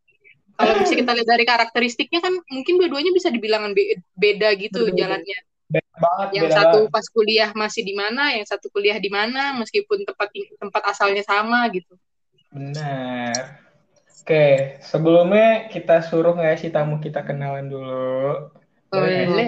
[0.58, 4.98] Kalau bisa kita lihat dari karakteristiknya kan mungkin dua-duanya bisa dibilang be- beda gitu Betul.
[4.98, 5.38] jalannya.
[5.68, 6.94] Beda banget, Yang beda satu banget.
[6.96, 11.68] pas kuliah masih di mana, yang satu kuliah di mana, meskipun tempat tempat asalnya sama
[11.70, 11.94] gitu.
[12.50, 13.67] Benar.
[14.28, 18.52] Oke, sebelumnya kita suruh nggak sih tamu kita kenalan dulu?
[18.92, 19.48] Boleh nggak sih?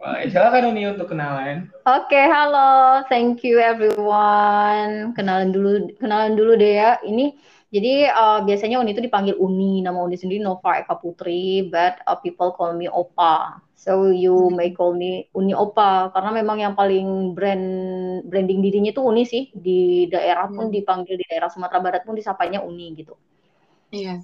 [0.00, 0.24] Boleh.
[0.32, 1.68] Silakan Uni untuk kenalan.
[1.84, 3.04] Oke, halo.
[3.12, 5.12] Thank you everyone.
[5.12, 6.96] Kenalan dulu kenalan dulu deh ya.
[7.04, 7.36] Ini
[7.68, 12.16] jadi uh, biasanya Uni itu dipanggil Uni, nama Uni sendiri Nova Eka Putri, but uh,
[12.16, 13.60] people call me Opa.
[13.76, 17.68] So you may call me Uni Opa karena memang yang paling brand
[18.32, 19.52] branding dirinya itu Uni sih.
[19.52, 23.12] Di daerah pun dipanggil di daerah Sumatera Barat pun disapanya Uni gitu.
[23.94, 24.14] Iya.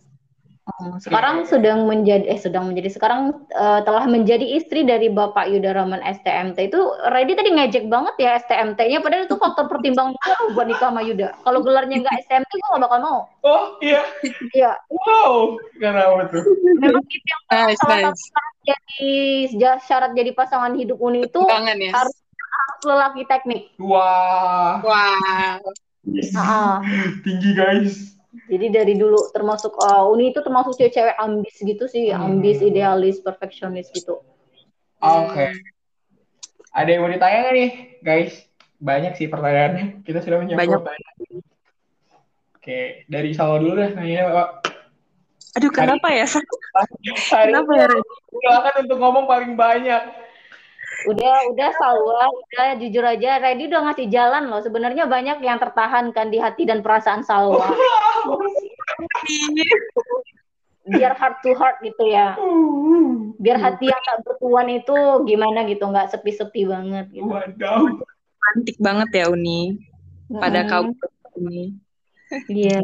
[0.71, 5.75] Hmm, Sekarang sedang menjadi eh sedang menjadi sekarang eh, telah menjadi istri dari Bapak Yuda
[5.75, 6.79] Rahman STMT itu
[7.11, 10.15] Ready tadi ngejek banget ya STMT-nya padahal itu faktor pertimbangan
[10.55, 11.35] buat nikah sama Yuda.
[11.43, 13.19] Kalau gelarnya nggak STMT gue gak bakal mau.
[13.41, 14.05] Oh iya,
[14.53, 16.45] Iya, wow, kenapa tuh?
[16.77, 18.05] memang itu yang Nice, salah nice.
[18.05, 19.11] satu syarat jadi
[19.59, 21.93] ja- syarat jadi pasangan hidup Uni itu Kangen ya.
[21.97, 23.63] harus harus lelaki teknik.
[23.81, 25.59] Wah, Wah.
[26.37, 26.79] Ah,
[27.25, 28.20] tinggi guys.
[28.51, 32.35] Jadi dari dulu termasuk uh, Uni itu termasuk cewek-cewek ambis gitu sih, Hmm.
[32.35, 34.19] ambis, idealis, perfeksionis gitu.
[34.99, 35.55] Oke.
[36.75, 37.71] Ada yang mau ditanya nggak nih,
[38.03, 38.35] guys?
[38.83, 40.03] Banyak sih pertanyaannya.
[40.03, 40.79] Kita sudah menyiapkan Banyak.
[40.83, 41.15] pertanyaan.
[42.61, 44.49] Oke, dari Salwa dulu deh nanya, Pak.
[45.59, 46.27] Aduh, kenapa ya?
[47.35, 47.89] Hari Kenapa ya?
[48.31, 50.03] Silakan untuk ngomong paling banyak.
[51.09, 54.61] Udah, udah Salwa, udah jujur aja, Reddy udah ngasih jalan loh.
[54.61, 57.73] Sebenarnya banyak yang tertahankan di hati dan perasaan Salwa.
[60.91, 62.37] Biar heart to heart gitu ya.
[63.41, 67.31] Biar hati yang tak bertuan itu gimana gitu, nggak sepi-sepi banget gitu.
[67.31, 69.79] Romantis banget ya Uni.
[70.31, 70.71] Pada Mm-mm.
[70.71, 70.89] kaum
[71.39, 71.79] Uni.
[72.51, 72.83] Iya.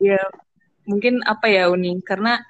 [0.00, 0.20] Ya,
[0.88, 2.00] mungkin apa ya Uni?
[2.02, 2.40] Karena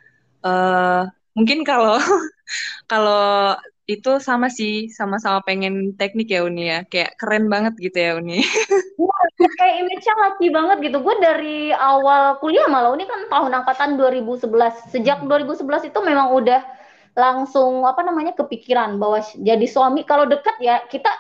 [0.41, 1.03] eh
[1.37, 1.99] mungkin kalau
[2.91, 3.55] kalau
[3.94, 6.79] itu sama sih, sama-sama pengen teknik ya Uni ya.
[6.87, 8.38] Kayak keren banget gitu ya Uni.
[9.61, 10.96] kayak image-nya laki banget gitu.
[11.00, 14.92] Gue dari awal kuliah malah ini kan tahun angkatan 2011.
[14.92, 16.61] Sejak 2011 itu memang udah
[17.18, 21.11] langsung apa namanya kepikiran bahwa jadi suami kalau dekat ya kita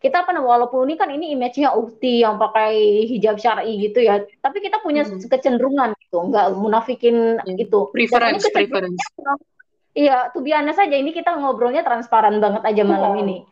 [0.00, 4.24] kita apa namanya walaupun ini kan ini image-nya ukti yang pakai hijab syar'i gitu ya,
[4.40, 5.20] tapi kita punya Hmm.
[5.20, 7.56] kecenderungan gitu, nggak munafikin Hmm.
[7.60, 7.80] itu.
[7.92, 9.02] Dan ini Preference, preference.
[10.00, 13.44] Iya, tuh biasa saja ini kita ngobrolnya transparan banget aja malam ini.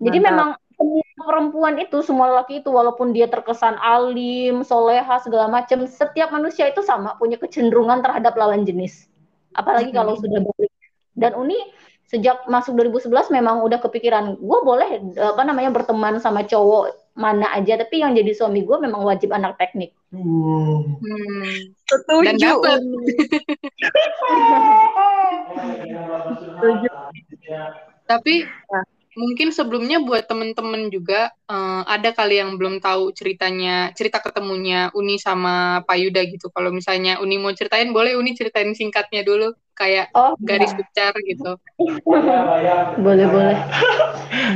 [0.00, 0.28] Jadi Mantap.
[0.32, 6.32] memang semua perempuan itu, semua laki itu walaupun dia terkesan alim, soleha segala macam, setiap
[6.32, 9.10] manusia itu sama punya kecenderungan terhadap lawan jenis.
[9.52, 10.22] Apalagi kalau Mhm.
[10.22, 10.72] sudah balik.
[11.18, 11.58] Dan Uni
[12.06, 17.74] sejak masuk 2011 memang udah kepikiran, gue boleh apa namanya berteman sama cowok mana aja,
[17.74, 19.97] tapi yang jadi suami gue memang wajib anak teknik.
[20.08, 20.80] Uh.
[21.04, 21.52] Hmm.
[21.84, 22.48] Setuju.
[22.64, 22.82] Dan.
[26.40, 26.88] Setuju.
[28.08, 28.84] Tapi Nah.
[29.18, 35.20] mungkin sebelumnya buat temen-temen juga eh, ada kali yang belum tahu ceritanya, cerita ketemunya Uni
[35.20, 36.48] sama Pak Yuda gitu.
[36.56, 41.54] Kalau misalnya Uni mau ceritain, boleh Uni ceritain singkatnya dulu, kayak Oh, garis besar gitu.
[42.98, 43.58] Boleh boleh.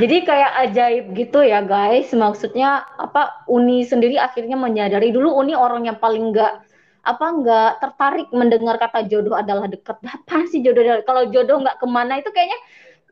[0.03, 2.11] Jadi kayak ajaib gitu ya guys.
[2.11, 3.47] Maksudnya apa?
[3.47, 6.53] Uni sendiri akhirnya menyadari dulu Uni orang yang paling nggak
[7.03, 9.95] apa nggak tertarik mendengar kata jodoh adalah dekat.
[10.03, 10.83] Apa sih jodoh?
[10.83, 12.59] adalah- Kalau jodoh nggak ke mana itu kayaknya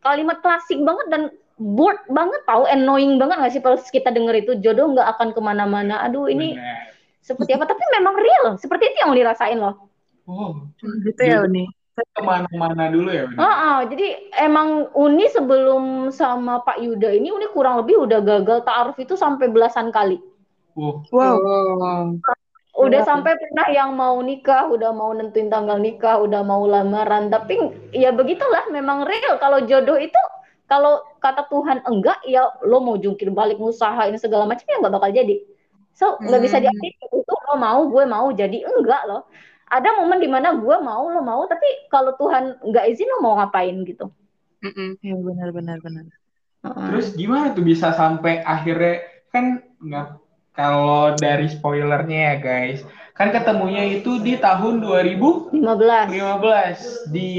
[0.03, 1.21] kalimat klasik banget dan
[1.55, 5.39] bored banget tahu annoying banget nggak sih kalau kita denger itu jodoh nggak akan ke
[5.39, 6.03] mana-mana.
[6.03, 6.91] Aduh ini Benar.
[7.23, 7.65] seperti apa?
[7.65, 8.45] Tapi memang real.
[8.59, 9.87] Seperti itu yang dirasain loh.
[10.29, 11.65] Oh, Gitu ya Uni.
[11.95, 13.27] Ke mana-mana dulu ya?
[13.35, 18.63] Ah, ah, jadi emang Uni sebelum sama Pak Yuda ini Uni kurang lebih udah gagal
[18.63, 20.17] ta'aruf itu sampai belasan kali.
[20.75, 21.35] Uh, Wow.
[21.35, 22.15] Oh.
[22.79, 23.09] Udah Wow.
[23.11, 27.59] sampai pernah yang mau nikah, udah mau nentuin tanggal nikah, udah mau lamaran, tapi
[27.91, 30.17] ya begitulah memang real kalau jodoh itu
[30.71, 35.11] kalau kata Tuhan enggak ya lo mau jungkir balik ngusahain segala macam ya nggak bakal
[35.11, 35.35] jadi.
[35.91, 36.71] So nggak bisa Hmm.
[36.71, 39.27] diartikan itu lo mau gue mau jadi enggak loh.
[39.71, 43.39] Ada momen di mana gue mau lo mau tapi kalau Tuhan nggak izin lo mau
[43.39, 44.11] ngapain gitu.
[44.61, 44.99] Mm-mm.
[44.99, 46.05] Ya benar benar benar.
[46.61, 46.87] Heeh.
[46.93, 49.01] terus gimana tuh bisa sampai akhirnya
[49.33, 50.21] kan nggak
[50.53, 52.79] kalau dari spoilernya ya guys,
[53.15, 57.31] kan ketemunya itu di tahun 2015 15 di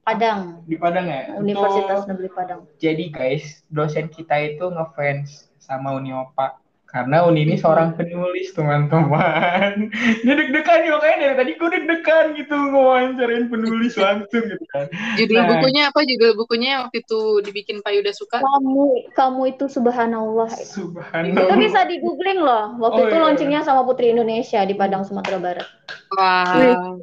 [0.00, 1.36] Padang, di Padang ya.
[1.36, 2.60] Universitas Negeri Padang.
[2.80, 6.56] jadi guys, dosen kita itu ngefans sama Uni Opa.
[6.90, 9.88] Karena Uni ini seorang penulis, teman-teman.
[10.26, 14.90] Dia deg-degan nih, makanya dari tadi gue deg-degan gitu ngewawancarain penulis langsung gitu kan.
[15.14, 15.46] Judul Nah.
[15.48, 16.00] bukunya apa?
[16.02, 18.38] Judul bukunya waktu itu dibikin Pak Yuda suka.
[18.38, 20.50] Kamu kamu itu subhanallah.
[20.50, 21.54] Itu Subhanallah.
[21.56, 22.74] bisa di googling loh.
[22.76, 23.22] Waktu Oh, itu iya.
[23.22, 25.68] launchingnya sama Putri Indonesia di Padang Sumatera Barat.
[26.12, 26.98] Wow.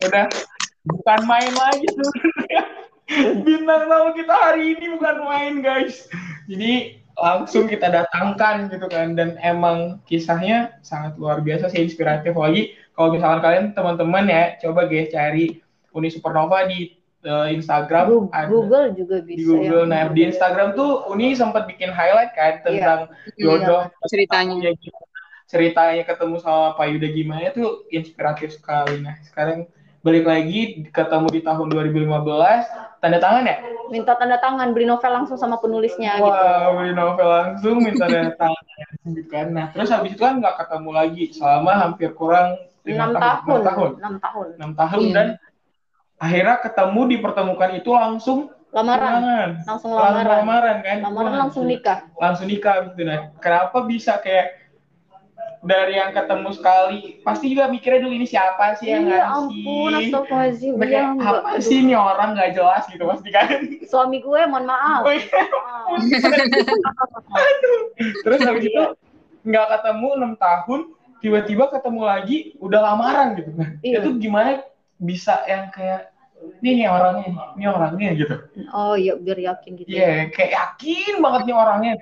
[0.00, 0.24] Udah
[0.84, 2.62] bukan main lagi sebenarnya.
[3.44, 6.08] Bintang tamu kita hari ini bukan main guys.
[6.44, 12.78] Jadi langsung kita datangkan gitu kan dan emang kisahnya sangat luar biasa sih inspiratif lagi
[12.94, 15.58] kalau misalkan kalian teman-teman ya coba guys cari
[15.90, 16.94] Uni Supernova di
[17.26, 19.50] eh, Instagram Google, ada Google juga di bisa.
[19.50, 19.90] Google ya.
[19.90, 24.54] nah di Instagram tuh Uni sempat bikin highlight kan tentang jodoh ceritanya.
[24.54, 25.08] ketemunya gimana,
[25.50, 29.66] ceritanya ketemu sama Pak Yuda gimana tuh inspiratif sekali nah sekarang
[29.98, 32.06] balik lagi ketemu di tahun 2015
[32.98, 33.56] tanda tangan ya
[33.88, 36.28] Minta tanda tangan, beli novel langsung sama penulisnya gitu.
[36.28, 38.64] wah beli novel langsung minta tanda tangan
[39.06, 42.96] gitu kan nah terus habis itu kan nggak ketemu lagi selama hampir kurang 6 tahun,
[42.96, 43.12] enam
[43.66, 44.46] tahun 6 tahun.
[44.56, 45.12] enam tahun Iya.
[45.12, 45.26] dan
[46.16, 48.38] akhirnya ketemu dipertemukan itu langsung
[48.68, 49.50] Lamaran, tunangan.
[49.64, 50.38] langsung langsung lamaran.
[50.44, 51.98] lamaran kan Lamaran Wah, langsung nikah.
[52.14, 54.67] langsung nikah gitu nah kenapa bisa kayak
[55.60, 59.90] dari yang ketemu sekali pasti juga mikirnya dulu ini siapa sih yang Iya ngasih ampun,
[59.92, 60.72] astagfirullahabadzim.
[60.72, 61.34] Udah Iya, kayak, enggak.
[61.34, 63.48] apa sih ini orang nggak jelas gitu pasti kan
[63.84, 65.02] Suami gue, mohon maaf.
[65.02, 65.42] Oh, iya.
[68.20, 68.82] terus habis itu
[69.42, 70.80] nggak ketemu enam tahun
[71.18, 73.98] tiba-tiba ketemu lagi udah lamaran gitu nah Iya.
[74.00, 74.62] itu gimana
[74.96, 76.14] bisa yang kayak
[76.62, 78.34] ini nih orangnya ini orangnya gitu
[78.70, 79.88] Oh iya biar yakin gitu.
[79.90, 81.92] Iya, kayak yakin banget nih orangnya.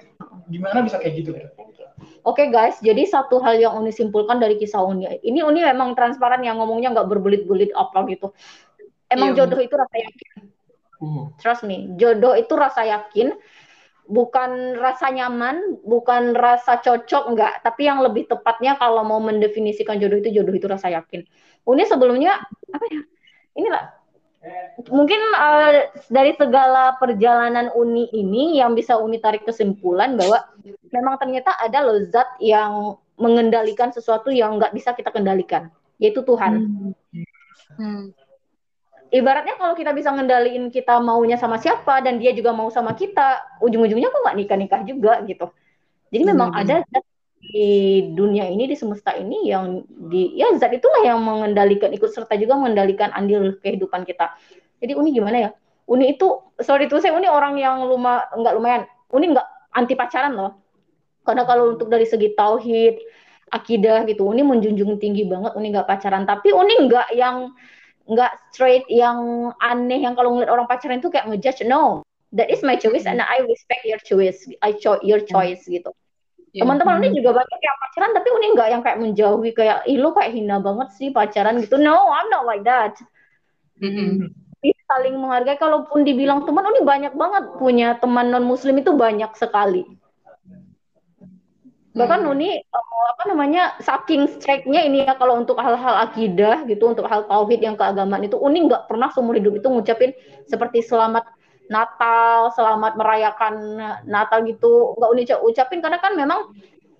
[0.47, 1.31] Gimana bisa kayak gitu?
[1.33, 1.85] gitu?
[2.27, 5.07] Oke guys, jadi satu hal yang Uni simpulkan dari kisah Uni.
[5.23, 8.35] Ini Uni memang transparan yang ngomongnya nggak berbelit-belit apa gitu.
[9.07, 10.31] Emang Iya, jodoh itu rasa yakin.
[10.97, 13.37] Uh, Trust me, jodoh itu rasa yakin,
[14.11, 17.53] bukan rasa nyaman, bukan rasa cocok, enggak.
[17.63, 21.23] Tapi yang lebih tepatnya kalau mau mendefinisikan jodoh itu, jodoh itu rasa yakin.
[21.69, 22.43] Uni sebelumnya,
[22.75, 23.01] apa ya,
[23.55, 23.96] inilah,
[24.93, 30.47] mungkin eh, dari segala perjalanan Uni ini yang bisa Uni tarik kesimpulan bahwa
[30.93, 36.69] memang ternyata ada loh zat yang mengendalikan sesuatu yang nggak bisa kita kendalikan, yaitu Tuhan
[37.77, 38.09] Hmm.
[39.13, 43.59] ibaratnya kalau kita bisa ngendaliin kita maunya sama siapa dan dia juga mau sama kita,
[43.61, 45.53] ujung-ujungnya kok nggak nikah-nikah juga gitu.
[46.13, 46.85] Jadi memang Benar-benar.
[46.85, 47.05] ada zat
[47.51, 47.71] di
[48.13, 52.59] dunia ini di semesta ini yang di ya zat itulah yang mengendalikan ikut serta juga
[52.59, 54.35] mengendalikan andil kehidupan kita.
[54.83, 55.51] Jadi Uni gimana ya?
[55.87, 58.83] Uni itu sorry tuh saya Uni orang yang luma nggak lumayan.
[59.15, 60.59] Uni nggak anti pacaran loh.
[61.23, 62.99] Karena kalau untuk dari segi tauhid,
[63.51, 66.27] akidah gitu, Uni menjunjung tinggi banget Uni nggak pacaran.
[66.27, 67.55] Tapi Uni nggak yang
[68.07, 72.63] nggak straight yang aneh yang kalau ngeliat orang pacaran itu kayak ngejudge no that is
[72.63, 75.91] my choice and I respect your choice I cho your choice gitu
[76.57, 76.65] Iya.
[76.65, 80.17] teman-teman Uni juga banyak yang pacaran tapi Uni nggak yang kayak menjauhi kayak ih lo
[80.17, 82.97] kayak hina banget sih pacaran gitu no I'm not like that
[83.77, 84.33] Mm-mm.
[84.65, 89.37] Ih, saling menghargai kalaupun dibilang teman Uni banyak banget punya teman non muslim itu banyak
[89.37, 89.85] sekali
[91.93, 92.33] bahkan Hmm.
[92.33, 97.29] Uni eh, apa namanya saking strike-nya ini ya kalau untuk hal-hal akidah gitu untuk hal
[97.29, 100.17] tauhid yang keagamaan itu Uni nggak pernah seumur hidup itu ngucapin
[100.49, 101.25] seperti selamat
[101.67, 103.55] Natal selamat merayakan
[104.07, 106.51] Natal gitu nggak Uni uca- ucapin karena kan memang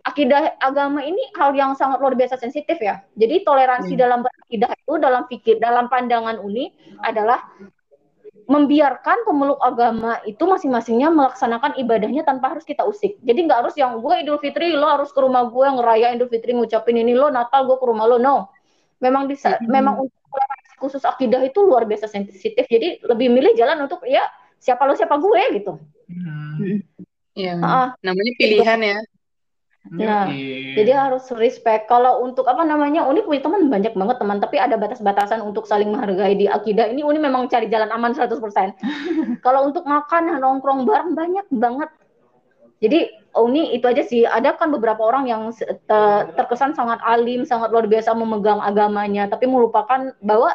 [0.07, 4.03] akidah agama ini hal yang sangat luar biasa sensitif ya jadi toleransi Hmm.
[4.03, 6.71] dalam berakidah itu dalam pikir dalam pandangan Uni
[7.03, 7.43] adalah
[8.47, 13.19] membiarkan pemeluk agama itu masing-masingnya melaksanakan ibadahnya tanpa harus kita usik.
[13.27, 16.55] Jadi nggak harus yang gue Idul Fitri lo harus ke rumah gue ngeraya Idul Fitri
[16.55, 18.47] ngucapin ini lo Natal gue ke rumah lo no.
[19.03, 19.67] Memang bisa Mhm.
[19.67, 20.15] memang untuk
[20.79, 22.71] khusus akidah itu luar biasa sensitif.
[22.71, 24.23] Jadi lebih milih jalan untuk ya
[24.59, 25.73] siapa lo siapa gue gitu.
[26.11, 26.83] Hmm.
[27.37, 27.55] Iya.
[27.61, 28.99] Ah, Namanya pilihan ya.
[29.93, 30.75] Nah, Oke.
[30.75, 31.87] Jadi harus respect.
[31.87, 35.95] Kalau untuk apa namanya, Uni punya teman banyak banget teman, tapi ada batas-batasan untuk saling
[35.95, 36.91] menghargai di akidah.
[36.91, 38.35] Ini Uni memang cari jalan aman 100%.
[39.47, 41.91] Kalau untuk makan, nongkrong bareng banyak banget.
[42.83, 42.99] Jadi
[43.39, 44.27] Uni itu aja sih.
[44.27, 45.55] Ada kan beberapa orang yang
[46.35, 50.51] terkesan sangat alim, sangat luar biasa memegang agamanya, tapi melupakan bahwa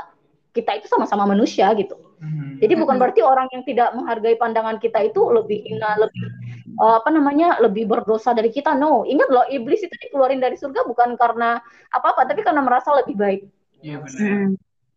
[0.51, 1.95] kita itu sama-sama manusia gitu.
[2.21, 2.61] Hmm.
[2.61, 6.25] Jadi bukan berarti orang yang tidak menghargai pandangan kita itu lebih hina, lebih
[6.69, 8.77] eh, apa namanya, lebih berdosa dari kita.
[8.77, 11.57] No, ingat loh, iblis itu dikeluarin dari surga bukan karena
[11.89, 13.41] apa-apa, tapi karena merasa lebih baik.
[13.81, 14.21] Iya benar.
[14.21, 14.49] Mm-mm.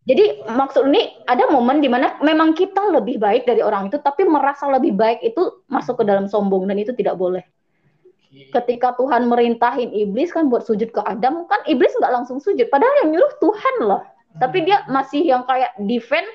[0.05, 4.29] Jadi maksud ini ada momen di mana memang kita lebih baik dari orang itu, tapi
[4.29, 7.41] merasa lebih baik itu masuk ke dalam sombong dan itu tidak boleh.
[8.53, 12.93] Ketika Tuhan merintahin iblis kan buat sujud ke Adam, kan iblis nggak langsung sujud, padahal
[13.07, 14.05] yang nyuruh Tuhan loh.
[14.37, 16.27] Tapi dia masih yang kayak defend,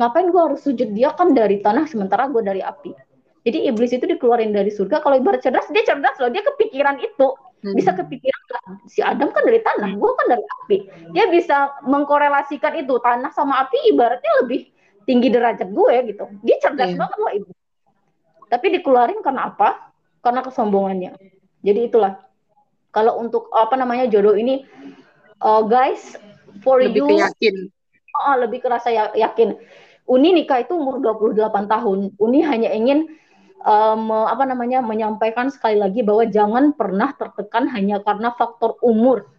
[0.00, 2.96] ngapain gue harus sujud dia kan dari tanah sementara gue dari api.
[3.40, 5.00] Jadi iblis itu dikeluarin dari surga.
[5.00, 6.28] Kalau ibarat cerdas, dia cerdas loh.
[6.28, 7.28] Dia kepikiran itu,
[7.60, 7.76] Hmm.
[7.76, 8.40] bisa kepikiran.
[8.84, 10.76] Si Adam kan dari tanah, gue kan dari api.
[11.12, 13.92] Dia bisa mengkorelasikan itu tanah sama api.
[13.92, 14.68] Ibaratnya lebih
[15.04, 16.24] tinggi derajat gue gitu.
[16.40, 17.00] Dia cerdas Iya.
[17.00, 17.58] banget loh iblis.
[18.48, 19.92] Tapi dikeluarin karena apa?
[20.20, 21.16] Karena kesombongannya.
[21.60, 22.20] Jadi itulah.
[22.92, 24.64] Kalau untuk apa namanya jodoh ini,
[25.40, 26.16] uh, guys,
[26.60, 27.72] for Lebih you yakin.
[28.20, 29.56] Oh, lebih kerasa ya- yakin.
[30.10, 31.98] Uni nikah itu umur 28 tahun.
[32.18, 33.06] Uni hanya ingin
[33.62, 39.30] um, apa namanya menyampaikan sekali lagi bahwa jangan pernah tertekan hanya karena faktor umur.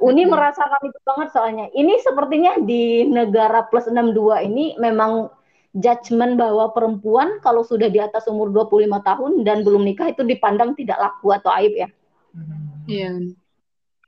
[0.00, 0.32] Uni Mhm.
[0.32, 1.66] merasakan itu banget soalnya.
[1.76, 5.28] Ini sepertinya di negara plus 62 ini memang
[5.76, 10.72] judgement bahwa perempuan kalau sudah di atas umur 25 tahun dan belum nikah itu dipandang
[10.74, 11.88] tidak laku atau aib ya.
[12.32, 12.88] Hmm.
[12.88, 13.10] Iya.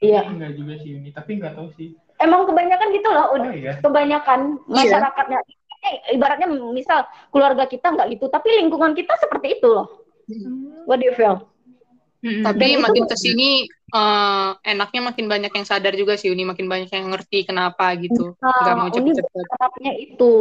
[0.02, 0.20] Iya.
[0.26, 1.94] Enggak juga sih ini, tapi enggak tahu sih.
[2.22, 3.26] Emang kebanyakan gitu loh.
[3.28, 3.76] Oh iya.
[3.78, 4.70] kebanyakan Iya.
[4.70, 5.38] masyarakatnya
[5.82, 9.90] eh, ibaratnya misal keluarga kita nggak gitu tapi lingkungan kita seperti itu loh
[10.86, 11.42] what do you feel
[12.22, 12.46] Mm-mm.
[12.46, 16.46] Tapi Dan itu- makin ke sini eh, enaknya makin banyak yang sadar juga sih Uni,
[16.46, 18.38] makin banyak yang ngerti kenapa gitu.
[18.38, 19.82] Nggak mau Uni cepet-cepet.
[19.98, 20.32] itu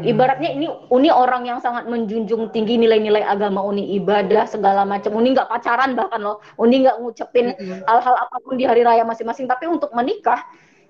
[0.00, 0.08] Hmm.
[0.08, 5.36] ibaratnya ini Uni orang yang sangat menjunjung tinggi nilai-nilai agama Uni ibadah segala macam Uni
[5.36, 7.84] nggak pacaran bahkan loh Uni nggak ngucapin Mm-mm.
[7.84, 10.40] hal-hal apa pun di hari raya masing-masing tapi untuk menikah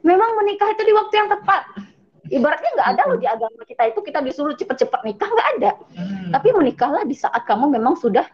[0.03, 1.63] memang menikah itu di waktu yang tepat.
[2.27, 5.71] Ibaratnya nggak ada loh di agama kita itu kita disuruh cepet-cepet nikah nggak ada.
[5.95, 6.31] Hmm.
[6.35, 8.27] Tapi menikahlah di saat kamu memang sudah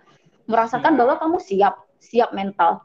[0.48, 2.80] merasakan bahwa kamu siap, siap mental.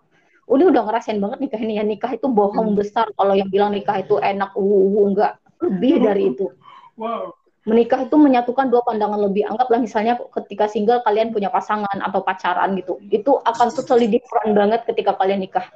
[0.48, 1.84] Uni udah ngerasain banget nikah ini ya.
[1.84, 2.80] Nikah itu bohong Hmm.
[2.80, 3.08] besar.
[3.16, 6.52] Kalau yang bilang nikah itu enak uh, enggak lebih dari itu.
[6.98, 7.36] Wow.
[7.68, 9.44] menikah itu menyatukan dua pandangan lebih.
[9.44, 12.96] Anggaplah misalnya ketika single kalian punya pasangan atau pacaran gitu.
[13.12, 15.68] Itu akan totally different banget ketika kalian nikah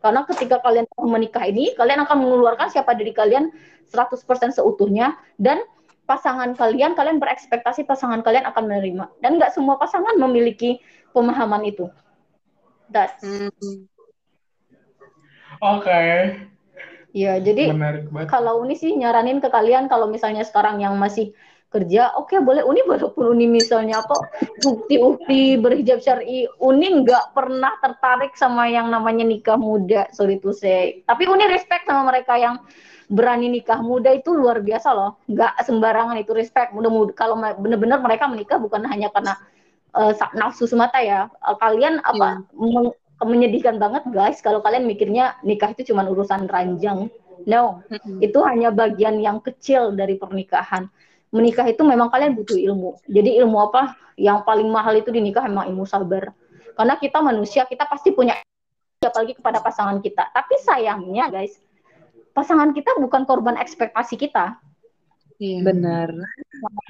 [0.00, 3.52] karena ketika kalian menikah ini kalian akan mengeluarkan siapa diri kalian
[3.92, 4.24] 100%
[4.56, 5.16] seutuhnya.
[5.36, 5.60] Dan
[6.08, 9.04] pasangan kalian kalian berekspektasi pasangan kalian akan menerima.
[9.20, 10.80] Dan nggak semua pasangan memiliki
[11.12, 11.86] pemahaman itu.
[12.90, 13.86] That's Hmm.
[15.60, 16.00] Oke.
[17.10, 17.74] ya jadi
[18.30, 21.34] kalau Uni sih nyaranin ke kalian kalau misalnya sekarang yang masih
[21.70, 24.26] kerja, oke boleh Uni walaupun Uni misalnya kok
[24.60, 31.06] ukti-ukti berhijab syar'i, Uni nggak pernah tertarik sama yang namanya nikah muda, sorry to say.
[31.06, 32.58] Tapi Uni respect sama mereka yang
[33.06, 36.74] berani nikah muda itu luar biasa loh, nggak sembarangan itu respect.
[36.74, 39.34] Mudah-mudahan kalau benar-benar mereka menikah bukan hanya karena
[40.14, 41.30] sa- nafsu semata ya.
[41.42, 47.10] Eh, Kalian apa meng- menyedihkan banget guys kalau kalian mikirnya nikah itu cuma urusan ranjang.
[47.48, 48.20] No, Mm-mm.
[48.20, 50.92] itu hanya bagian yang kecil dari pernikahan.
[51.30, 52.98] Menikah itu memang kalian butuh ilmu.
[53.06, 53.94] Jadi ilmu apa?
[54.18, 56.34] Yang paling mahal itu di nikah memang ilmu sabar.
[56.74, 58.34] Karena kita manusia, kita pasti punya
[59.00, 60.28] apalagi kepada pasangan kita.
[60.34, 61.56] Tapi sayangnya guys,
[62.34, 64.58] pasangan kita bukan korban ekspektasi kita.
[65.40, 65.64] Iya.
[65.64, 66.12] Benar.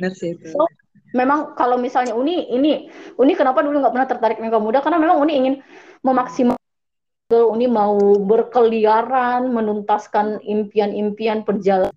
[0.01, 0.51] Benar sih itu.
[0.51, 0.66] So,
[1.14, 5.18] memang kalau misalnya Uni ini Uni kenapa dulu nggak pernah tertarik nikah muda karena memang
[5.22, 5.55] Uni ingin
[6.03, 6.59] memaksimal
[7.30, 7.95] Uni mau
[8.26, 11.95] berkeliaran menuntaskan impian-impian perjalanan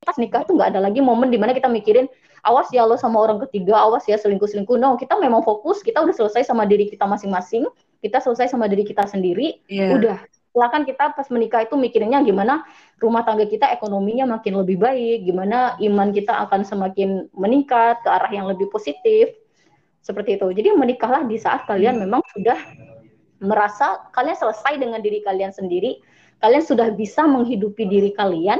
[0.00, 2.08] pas nikah tuh nggak ada lagi momen di mana kita mikirin
[2.40, 6.16] awas ya lo sama orang ketiga awas ya selingkuh-selingkuh no kita memang fokus kita udah
[6.16, 7.68] selesai sama diri kita masing-masing
[8.00, 9.92] kita selesai sama diri kita sendiri Iya.
[10.00, 10.16] udah
[10.50, 12.64] silakan kita pas menikah itu mikirinnya gimana
[12.98, 18.26] rumah tangga kita ekonominya makin lebih baik, gimana iman kita akan semakin meningkat ke arah
[18.34, 19.30] yang lebih positif.
[20.02, 20.50] Seperti itu.
[20.50, 22.58] Jadi menikahlah di saat kalian memang sudah
[23.38, 26.02] merasa kalian selesai dengan diri kalian sendiri,
[26.42, 28.58] kalian sudah bisa menghidupi diri kalian,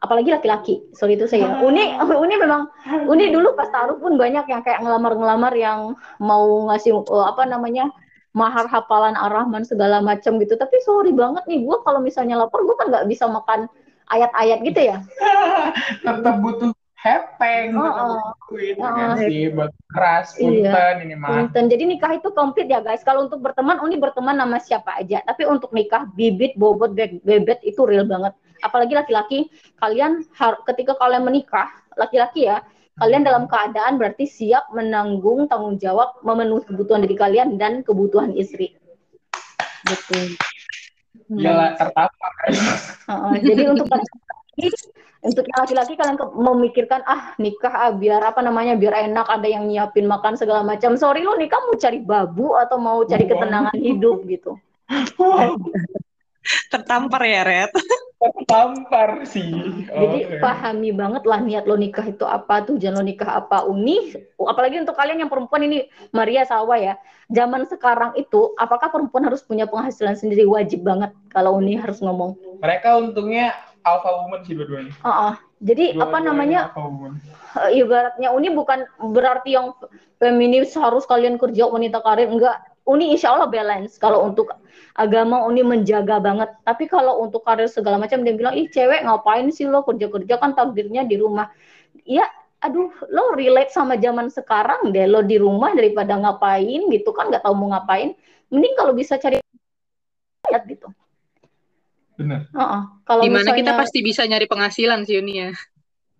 [0.00, 0.84] apalagi laki-laki.
[0.92, 1.60] Sorry itu saya.
[1.64, 2.68] Uni Uni memang
[3.12, 7.88] Uni dulu pas taruh pun banyak yang kayak ngelamar-ngelamar yang mau ngasih eh, apa namanya
[8.36, 10.60] mahar hafalan ar-Rahman segala macam gitu.
[10.60, 13.64] Tapi sorry banget nih, gue kalau misalnya lapar, gue kan nggak bisa makan
[14.12, 14.96] ayat-ayat gitu ya.
[16.04, 16.76] Tetap butuh
[17.06, 18.18] hepeng, Oh, oh.
[18.50, 18.74] Oh.
[18.82, 20.74] kan sih buat keras, Iya.
[20.74, 21.30] punten ini mah.
[21.30, 21.70] Punten.
[21.70, 23.06] Jadi nikah itu komplit ya guys.
[23.06, 25.22] Kalau untuk berteman, Uni berteman sama siapa aja.
[25.22, 28.34] Tapi untuk nikah, bibit, bobot, be- bebet itu real banget.
[28.58, 29.46] Apalagi laki-laki,
[29.78, 30.26] kalian
[30.66, 37.04] ketika kalian menikah, laki-laki ya, kalian dalam keadaan berarti siap menanggung tanggung jawab memenuhi kebutuhan
[37.04, 38.74] diri kalian dan kebutuhan istri.
[39.86, 40.34] Betul.
[41.30, 42.32] Gila tertampar.
[43.06, 43.86] Heeh, jadi untuk
[45.26, 49.48] untuk yang laki-laki kalian ke- memikirkan ah nikah ah, biar apa namanya biar enak ada
[49.48, 50.94] yang nyiapin makan segala macam.
[50.96, 54.56] Sorry lo nikah mau cari babu atau mau cari ketenangan hidup gitu.
[56.72, 57.74] Tertampar ya, Red.
[58.16, 59.50] tertampar sih.
[59.86, 64.14] Jadi pahami banget lah niat lo nikah itu apa, tujuan lo nikah apa, uni.
[64.38, 66.94] Apalagi untuk kalian yang perempuan ini, Maria Sawa ya.
[67.28, 70.46] Zaman sekarang itu, apakah perempuan harus punya penghasilan sendiri?
[70.46, 72.38] Wajib banget kalau uni harus ngomong.
[72.62, 73.52] Mereka untungnya
[73.86, 74.90] alpha woman sih dua-duanya.
[74.90, 75.34] Heeh.
[75.62, 76.60] Jadi apa Dua-duanya namanya?
[77.56, 78.84] Eh, ibaratnya Uni bukan
[79.14, 79.72] berarti yang
[80.20, 82.60] feminis harus kalian kerja wanita karir enggak.
[82.86, 83.96] Uni insya Allah balance.
[83.96, 84.52] Kalau untuk
[84.94, 86.52] agama Uni menjaga banget.
[86.62, 90.34] Tapi kalau untuk karir segala macam dia bilang ih cewek ngapain sih lo kerja kerja
[90.36, 91.48] kan takdirnya di rumah.
[92.04, 92.28] Ya
[92.60, 95.08] aduh lo relate sama zaman sekarang deh.
[95.08, 98.12] Lo di rumah daripada ngapain gitu kan nggak tahu mau ngapain.
[98.52, 99.40] Mending kalau bisa cari
[100.46, 100.62] lihat
[102.16, 102.48] gitu Bener.
[102.48, 102.82] Heeh.
[103.04, 105.50] kalau Di mana kita misalnya- pasti bisa nyari penghasilan sih Uni ya.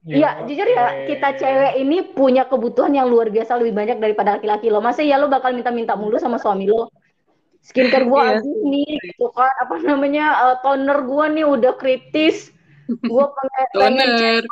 [0.07, 4.71] Iya, jujur ya, kita cewek ini punya kebutuhan yang luar biasa lebih banyak daripada laki-laki
[4.71, 4.79] lo.
[4.79, 6.95] Masa ya lo bakal minta-minta mulu sama suami lo?
[7.59, 8.39] Skincare gua Iya.
[8.39, 12.55] aduh nih, gitu kan, apa namanya, eh, toner gua nih udah kritis.
[13.03, 14.43] Gua pengen Toner,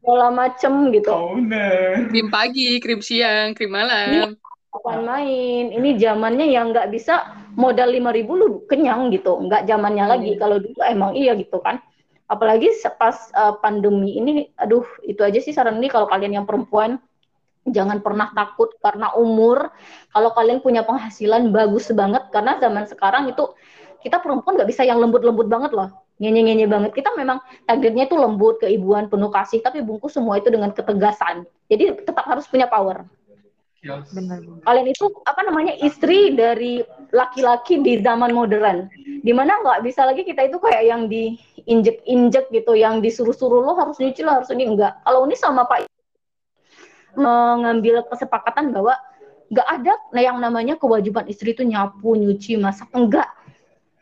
[0.00, 1.12] segala macem gitu.
[1.12, 2.08] Owner.
[2.08, 4.32] krim pagi, krim siang, krim malam.
[4.72, 5.64] Kapan main?
[5.68, 9.36] Ini zamannya yang nggak bisa modal 5000 lu kenyang gitu.
[9.44, 10.32] Nggak zamannya lagi.
[10.40, 11.76] Kalau dulu emang iya gitu kan.
[12.24, 16.96] Apalagi pas eh, pandemi ini, aduh itu aja sih saran ini kalau kalian yang perempuan
[17.68, 19.68] jangan pernah takut karena umur.
[20.08, 23.52] Kalau kalian punya penghasilan bagus banget karena zaman sekarang itu
[24.00, 25.92] kita perempuan nggak bisa yang lembut-lembut banget loh.
[26.16, 26.96] Nyenye-nyenye banget.
[26.96, 31.44] Kita memang takdirnya itu lembut, keibuan, penuh kasih, tapi bungkus semua itu dengan ketegasan.
[31.68, 33.04] Jadi tetap harus punya power
[33.82, 34.14] Yes.
[34.14, 34.46] Benar.
[34.62, 38.86] kalian itu apa namanya istri dari laki-laki di zaman modern.
[38.94, 43.98] Di mana nggak bisa lagi kita itu kayak yang diinjek-injek gitu yang disuruh-suruh lo harus
[43.98, 44.70] nyuci lo harus ini.
[44.70, 45.90] Enggak kalau ini sama pak
[47.18, 48.94] mengambil kesepakatan bahwa
[49.50, 52.86] nggak ada yang namanya kewajiban istri itu nyapu nyuci masak.
[52.94, 53.34] Enggak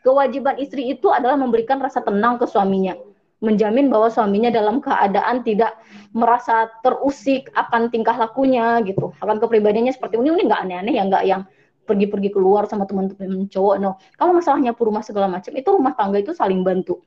[0.05, 2.93] kewajiban istri itu adalah memberikan rasa tenang ke suaminya
[3.41, 5.73] menjamin bahwa suaminya dalam keadaan tidak
[6.13, 9.11] merasa terusik akan tingkah lakunya gitu.
[9.17, 11.41] Akan kepribadiannya seperti ini ini nggak aneh-aneh ya nggak yang
[11.81, 13.97] pergi-pergi keluar sama teman-teman cowok no.
[14.15, 17.01] Kalau masalahnya rumah segala macam itu rumah tangga itu saling bantu.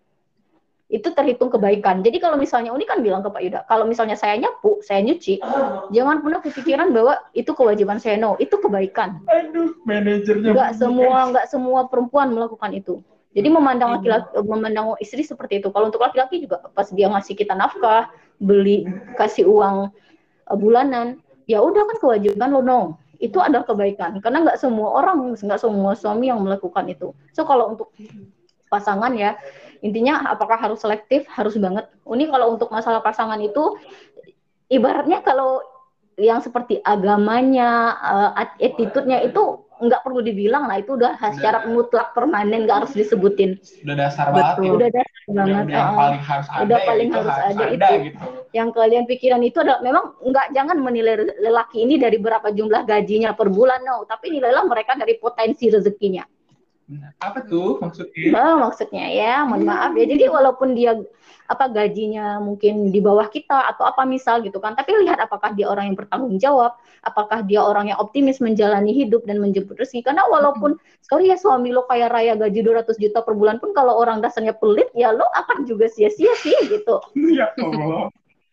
[0.91, 2.03] Itu terhitung kebaikan.
[2.03, 5.39] Jadi kalau misalnya Uni kan bilang ke Pak Yuda kalau misalnya saya nyapu saya nyuci
[5.95, 8.35] jangan pernah kepikiran bahwa itu kewajiban saya no.
[8.43, 9.23] Itu kebaikan.
[9.31, 12.99] Aduh manajernya nggak semua nggak semua perempuan melakukan itu
[13.35, 15.69] jadi memandang laki-laki memandang istri seperti itu.
[15.75, 18.07] Kalau untuk laki-laki juga pas dia ngasih kita nafkah,
[18.39, 18.87] beli
[19.19, 19.91] kasih uang
[20.47, 21.19] uh, bulanan,
[21.51, 22.81] ya udah kan kewajiban lo no.
[23.19, 27.11] Itu adalah kebaikan karena nggak semua orang, nggak semua suami yang melakukan itu.
[27.35, 27.91] So kalau untuk
[28.71, 29.35] pasangan ya
[29.83, 31.91] intinya apakah harus selektif harus banget.
[32.07, 33.75] Ini kalau untuk masalah pasangan itu
[34.71, 35.59] ibaratnya kalau
[36.15, 42.67] yang seperti agamanya, uh, attitude-nya itu nggak perlu dibilang lah itu udah secara mutlak permanen
[42.67, 43.59] nggak harus disebutin.
[43.83, 47.35] Udah dasar banget udah dasar banget yang, yang paling harus ada udah paling itu harus,
[47.35, 47.95] harus ada, ada, itu.
[48.07, 48.27] gitu.
[48.55, 53.35] yang kalian pikiran itu adalah memang nggak jangan menilai lelaki ini dari berapa jumlah gajinya
[53.35, 54.07] per bulan no.
[54.07, 56.23] Tapi nilailah mereka dari potensi rezekinya.
[57.17, 58.37] Apa tuh maksudnya?
[58.37, 60.05] Oh, maksudnya ya, mohon maaf ya.
[60.05, 60.93] Jadi walaupun dia
[61.45, 65.69] apa gajinya mungkin di bawah kita atau apa misal gitu kan, tapi lihat apakah dia
[65.69, 70.09] orang yang bertanggung jawab, apakah dia orang yang optimis menjalani hidup dan menjemput rezeki.
[70.09, 74.01] Karena walaupun sorry ya suami lo kaya raya gaji 200 juta per bulan pun kalau
[74.01, 77.01] orang dasarnya pelit ya lo akan juga sia-sia sih gitu.
[77.37, 78.09] ya Allah.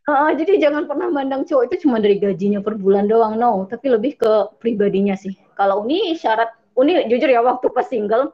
[0.10, 3.70] Uh, jadi jangan pernah mandang cowok itu cuma dari gajinya per bulan doang, no.
[3.70, 5.38] Tapi lebih ke pribadinya sih.
[5.54, 8.32] Kalau ini syarat Uni jujur ya waktu pas single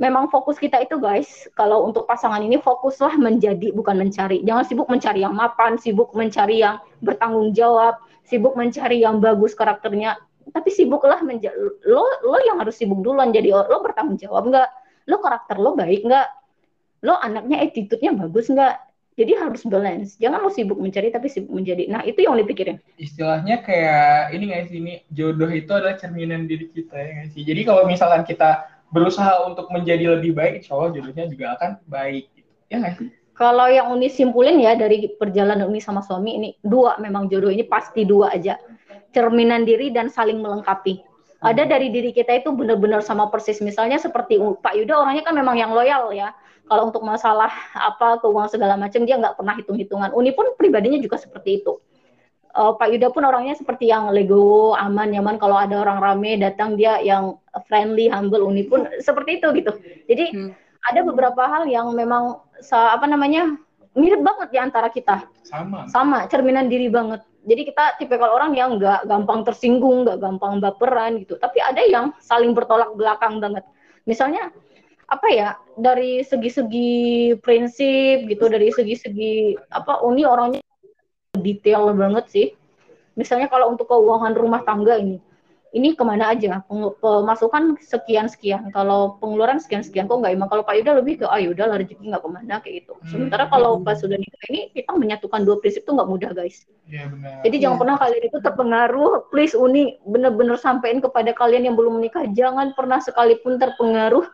[0.00, 4.88] memang fokus kita itu guys kalau untuk pasangan ini fokuslah menjadi bukan mencari jangan sibuk
[4.88, 10.16] mencari yang mapan sibuk mencari yang bertanggung jawab sibuk mencari yang bagus karakternya
[10.50, 11.22] tapi sibuklah
[11.86, 14.68] lo lo yang harus sibuk duluan jadi lo bertanggung jawab nggak?
[15.06, 16.28] Lo karakter lo baik nggak?
[17.06, 18.90] Lo anaknya attitude-nya bagus nggak?
[19.12, 21.86] Jadi harus balance jangan lo sibuk mencari tapi sibuk menjadi.
[21.86, 22.80] Nah itu yang dipikirin.
[22.98, 27.44] Istilahnya kayak ini sih ini jodoh itu adalah cerminan diri kita ya sih?
[27.44, 32.28] Jadi kalau misalkan kita berusaha untuk menjadi lebih baik insya Allah jodohnya juga akan baik
[32.36, 32.50] gitu.
[32.68, 33.08] ya nggak sih?
[33.32, 37.64] Kalau yang Uni simpulin ya dari perjalanan Uni sama suami ini dua memang jodoh ini
[37.64, 38.60] pasti dua aja.
[39.16, 41.00] Cerminan diri dan saling melengkapi.
[41.42, 43.58] Ada dari diri kita itu benar-benar sama persis.
[43.58, 46.30] Misalnya seperti Pak Yuda orangnya kan memang yang loyal ya.
[46.70, 50.14] Kalau untuk masalah apa keuangan segala macam dia nggak pernah hitung-hitungan.
[50.14, 51.82] Uni pun pribadinya juga seperti itu
[52.56, 56.76] uh, Pak Yuda pun orangnya seperti yang lego aman nyaman kalau ada orang rame datang
[56.76, 57.36] dia yang
[57.68, 59.72] friendly humble Uni pun seperti itu gitu
[60.08, 60.50] jadi hmm.
[60.92, 62.40] ada beberapa hal yang memang
[62.70, 63.56] apa namanya
[63.92, 68.54] mirip banget di antara kita sama sama cerminan diri banget jadi kita tipe kalau orang
[68.54, 71.34] yang nggak gampang tersinggung, nggak gampang baperan gitu.
[71.42, 73.66] Tapi ada yang saling bertolak belakang banget.
[74.06, 74.54] Misalnya
[75.10, 80.62] apa ya dari segi-segi prinsip gitu, dari segi-segi apa Uni orangnya
[81.40, 82.46] detail banget sih.
[83.16, 85.20] Misalnya kalau untuk keuangan rumah tangga ini,
[85.72, 86.60] ini ke mana aja
[87.00, 91.26] pemasukan sekian sekian kalau pengeluaran sekian sekian kok nggak emang kalau Pak Yuda lebih ke
[91.28, 93.08] ah Yuda lah rezeki nggak ke mana kayak gitu hmm.
[93.08, 97.08] sementara kalau pas sudah nikah ini kita menyatukan dua prinsip tuh nggak mudah guys ya,
[97.08, 97.40] benar.
[97.40, 97.60] jadi ya.
[97.64, 102.76] jangan pernah kalian itu terpengaruh please Uni bener-bener sampein kepada kalian yang belum menikah jangan
[102.76, 104.28] pernah sekalipun terpengaruh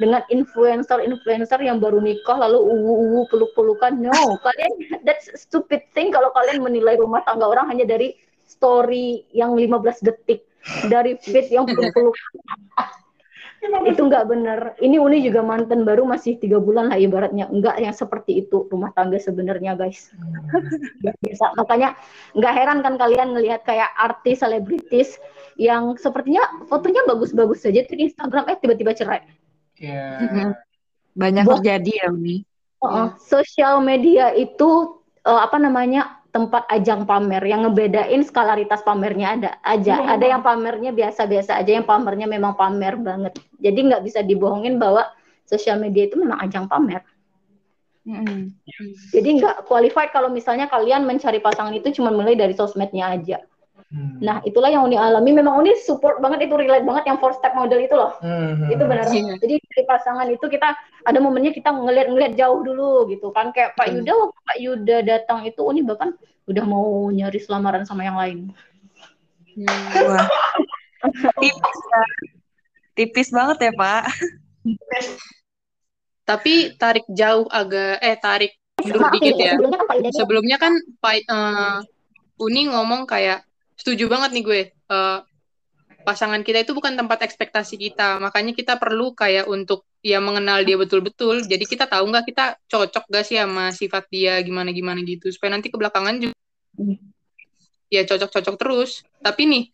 [0.00, 4.72] dengan influencer-influencer yang baru nikah lalu uwu-uwu peluk-pelukan no kalian
[5.06, 10.44] that's stupid thing kalau kalian menilai rumah tangga orang hanya dari story yang 15 detik
[10.90, 12.16] dari fit yang peluk-peluk
[13.88, 14.60] itu nggak benar.
[14.76, 17.48] Ini Uni juga mantan baru masih tiga bulan lah ibaratnya.
[17.48, 20.12] Enggak yang seperti itu rumah tangga sebenarnya guys.
[21.24, 21.56] biasa.
[21.56, 21.96] Makanya
[22.36, 25.16] nggak heran kan kalian ngelihat kayak artis selebritis
[25.56, 29.24] yang sepertinya fotonya bagus-bagus saja tuh di Instagram eh tiba-tiba cerai.
[29.78, 30.54] Yeah.
[31.14, 32.42] Banyak Bo terjadi ya Uni.
[32.82, 39.38] Uh, uh, sosial media itu uh, apa namanya tempat ajang pamer yang ngebedain skalaritas pamernya
[39.38, 40.14] ada aja hmm.
[40.18, 45.06] ada yang pamernya biasa-biasa aja yang pamernya memang pamer banget jadi nggak bisa dibohongin bahwa
[45.46, 47.06] sosial media itu memang ajang pamer
[48.02, 48.50] hmm.
[49.14, 53.38] jadi nggak qualified kalau misalnya kalian mencari pasangan itu cuma mulai dari sosmednya aja
[53.94, 54.18] Hmm.
[54.18, 55.30] Nah, itulah yang Uni alami.
[55.30, 58.18] Memang Uni support banget itu relate banget yang four step model itu loh.
[58.18, 58.66] Hmm.
[58.66, 59.06] Itu benar.
[59.06, 59.38] Hmm.
[59.38, 60.74] Jadi dari pasangan itu kita
[61.06, 63.54] ada momennya kita ngeliat-ngeliat jauh dulu gitu kan.
[63.54, 63.94] Kayak Pak hmm.
[64.02, 66.10] Yuda waktu Pak Yuda datang itu Uni bahkan
[66.50, 68.50] udah mau nyari selamaran sama yang lain.
[69.54, 69.86] Hmm.
[70.10, 70.26] Wah.
[71.38, 72.02] Tipis ya.
[72.98, 74.02] Tipis banget ya, Pak.
[76.26, 79.54] Tapi tarik jauh agak eh tarik dulu dikit ya.
[80.18, 81.78] Sebelumnya kan Pak uh,
[82.42, 83.46] Uni ngomong kayak
[83.78, 84.60] setuju banget nih gue.
[84.90, 85.20] Uh,
[86.04, 88.20] pasangan kita itu bukan tempat ekspektasi kita.
[88.20, 91.42] Makanya kita perlu kayak untuk ya mengenal dia betul-betul.
[91.48, 95.32] Jadi kita tahu nggak kita cocok gak sih sama sifat dia gimana-gimana gitu.
[95.32, 96.36] Supaya nanti kebelakangan juga
[97.88, 99.02] ya cocok-cocok terus.
[99.24, 99.64] Tapi nih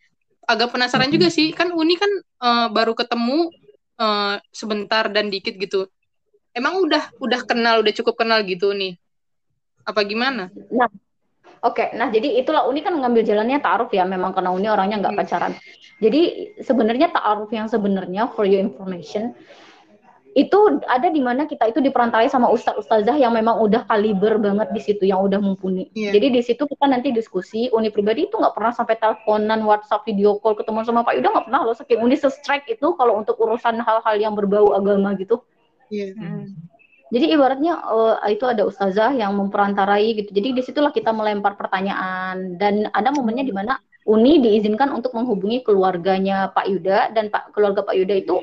[0.47, 1.51] agak penasaran juga sih.
[1.51, 3.51] Kan Uni kan uh, baru ketemu
[3.99, 5.91] uh, sebentar dan dikit gitu.
[6.55, 8.95] Emang udah udah kenal, udah cukup kenal gitu nih.
[9.83, 10.51] Apa gimana?
[10.71, 10.91] Nah,
[11.61, 14.97] Oke, okay, nah jadi itulah Uni kan ngambil jalannya taaruf ya, memang karena Uni orangnya
[14.97, 15.21] nggak hmm.
[15.21, 15.53] pacaran.
[16.01, 16.21] Jadi
[16.57, 19.37] sebenarnya taaruf yang sebenarnya for your information
[20.31, 24.71] itu ada di mana kita itu diperantarai sama ustadz ustazah yang memang udah kaliber banget
[24.71, 25.91] di situ yang udah mumpuni.
[25.91, 26.15] Yeah.
[26.15, 30.39] Jadi di situ kita nanti diskusi uni pribadi itu nggak pernah sampai teleponan, WhatsApp, video
[30.39, 33.83] call ketemu sama Pak Yuda nggak pernah loh saking uni se-strike itu kalau untuk urusan
[33.83, 35.43] hal-hal yang berbau agama gitu.
[35.91, 36.15] Yeah.
[36.15, 36.70] Hmm.
[37.11, 40.31] Jadi ibaratnya uh, itu ada ustazah yang memperantarai gitu.
[40.31, 42.55] Jadi di situlah kita melempar pertanyaan.
[42.55, 47.11] Dan ada momennya di mana Uni diizinkan untuk menghubungi keluarganya Pak Yuda.
[47.11, 48.39] Dan Pak keluarga Pak Yuda itu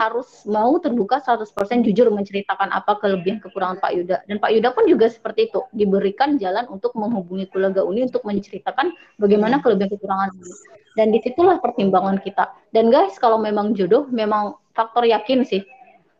[0.00, 1.46] harus mau terbuka 100%
[1.86, 4.16] jujur menceritakan apa kelebihan kekurangan Pak Yuda.
[4.24, 5.60] Dan Pak Yuda pun juga seperti itu.
[5.76, 10.52] Diberikan jalan untuk menghubungi keluarga Uni untuk menceritakan bagaimana kelebihan kekurangan Uni.
[10.96, 12.48] Dan di situlah pertimbangan kita.
[12.72, 15.60] Dan guys kalau memang jodoh memang faktor yakin sih.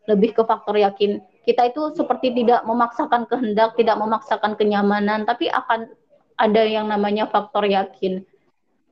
[0.06, 5.88] Lebih ke faktor yakin kita itu seperti tidak memaksakan kehendak tidak memaksakan kenyamanan tapi akan
[6.36, 8.26] ada yang namanya faktor yakin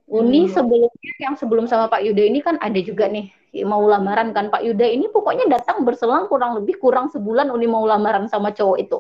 [0.05, 0.53] Uni hmm.
[0.53, 3.33] sebelumnya yang sebelum sama Pak Yuda ini kan ada juga nih
[3.65, 7.89] mau lamaran kan Pak Yuda ini pokoknya datang berselang kurang lebih kurang sebulan Uni mau
[7.89, 8.99] lamaran sama cowok itu.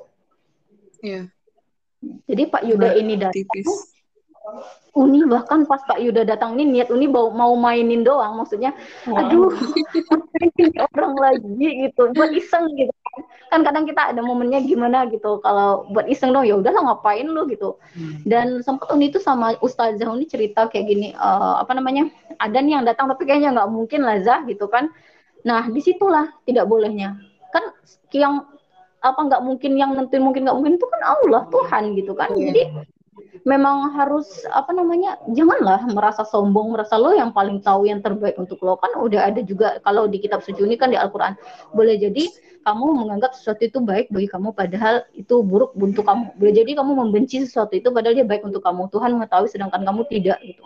[1.05, 1.29] Iya.
[2.25, 3.37] Jadi Pak Yuda nah, ini datang.
[3.37, 3.94] Tipis.
[4.95, 8.77] Uni bahkan pas Pak Yuda datang ini niat Uni mau, mau mainin doang maksudnya
[9.09, 9.27] wow.
[9.27, 9.51] aduh
[10.95, 12.93] orang lagi gitu buat iseng gitu
[13.51, 17.49] kan kadang kita ada momennya gimana gitu kalau buat iseng dong ya udahlah ngapain lu
[17.49, 18.23] gitu hmm.
[18.29, 22.79] dan sempat Uni itu sama Ustazah Uni cerita kayak gini uh, apa namanya ada nih
[22.79, 24.93] yang datang tapi kayaknya nggak mungkin lah Zah gitu kan
[25.43, 27.17] nah di situlah tidak bolehnya
[27.51, 27.75] kan
[28.15, 28.47] yang
[29.05, 32.45] apa nggak mungkin yang nentuin mungkin nggak mungkin itu kan Allah Tuhan gitu kan iya.
[32.51, 32.63] jadi
[33.45, 38.57] memang harus apa namanya janganlah merasa sombong merasa lo yang paling tahu yang terbaik untuk
[38.65, 41.37] lo kan udah ada juga kalau di kitab suci ini kan di Al-Qur'an
[41.77, 42.25] boleh jadi
[42.65, 46.93] kamu menganggap sesuatu itu baik bagi kamu padahal itu buruk untuk kamu boleh jadi kamu
[47.05, 50.65] membenci sesuatu itu padahal dia baik untuk kamu Tuhan mengetahui sedangkan kamu tidak gitu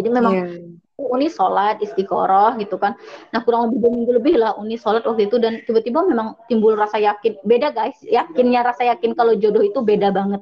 [0.00, 0.76] jadi memang yeah.
[0.96, 2.96] Uni sholat istiqoroh gitu kan.
[3.28, 6.72] Nah kurang lebih dua minggu lebih lah Uni sholat waktu itu dan tiba-tiba memang timbul
[6.72, 7.36] rasa yakin.
[7.44, 10.40] Beda guys, yakinnya rasa yakin kalau jodoh itu beda banget.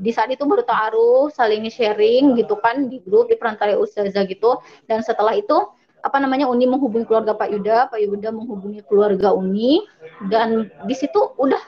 [0.00, 4.56] Di saat itu baru taruh saling sharing gitu kan di grup di perantara ustazah gitu.
[4.88, 5.54] Dan setelah itu
[6.00, 9.84] apa namanya Uni menghubungi keluarga Pak Yuda, Pak Yuda menghubungi keluarga Uni.
[10.32, 11.60] Dan di situ udah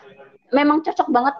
[0.56, 1.36] memang cocok banget,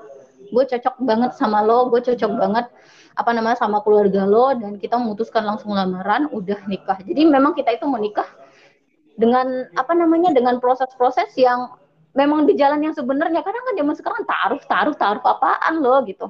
[0.52, 2.68] gue cocok banget sama lo, gue cocok banget
[3.16, 4.52] apa namanya sama keluarga lo.
[4.52, 7.00] Dan kita memutuskan langsung lamaran, udah nikah.
[7.00, 8.28] Jadi memang kita itu menikah
[9.16, 11.72] dengan apa namanya dengan proses-proses yang
[12.12, 16.28] memang di jalan yang sebenarnya kadang kan zaman sekarang taruh taruh taruh apaan loh gitu.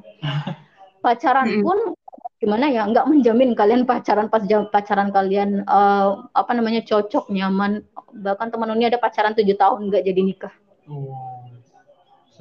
[1.04, 1.98] Pacaran pun
[2.38, 7.82] gimana ya nggak menjamin kalian pacaran pas jam pacaran kalian uh, apa namanya cocok nyaman.
[8.12, 10.54] Bahkan teman ini ada pacaran tujuh tahun nggak jadi nikah.
[10.86, 11.31] Oh.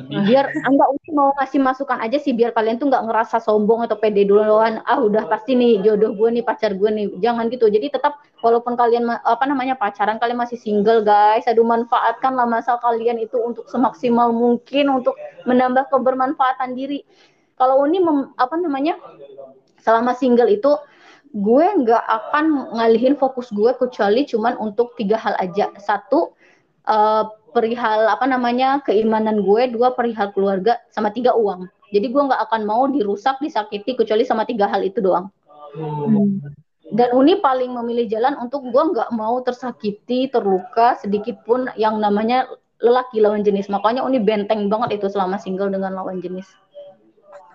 [0.09, 4.25] Biar enggak mau ngasih masukan aja sih biar kalian tuh nggak ngerasa sombong atau pede
[4.25, 4.79] duluan.
[4.87, 7.05] Ah udah pasti nih jodoh gue nih pacar gue nih.
[7.19, 7.67] Jangan gitu.
[7.67, 11.45] Jadi tetap walaupun kalian apa namanya pacaran kalian masih single guys.
[11.45, 17.03] Aduh manfaatkanlah masa kalian itu untuk semaksimal mungkin untuk menambah kebermanfaatan diri.
[17.59, 18.97] Kalau ini mem, apa namanya
[19.81, 20.73] selama single itu
[21.31, 25.71] gue nggak akan ngalihin fokus gue kecuali cuman untuk tiga hal aja.
[25.79, 26.33] Satu
[26.87, 31.67] uh, perihal apa namanya keimanan gue, dua perihal keluarga, sama tiga uang.
[31.91, 35.27] Jadi gue nggak akan mau dirusak, disakiti kecuali sama tiga hal itu doang.
[35.75, 36.39] Hmm.
[36.91, 42.47] Dan Uni paling memilih jalan untuk gue nggak mau tersakiti, terluka sedikit pun yang namanya
[42.83, 43.71] lelaki lawan jenis.
[43.71, 46.47] Makanya Uni benteng banget itu selama single dengan lawan jenis.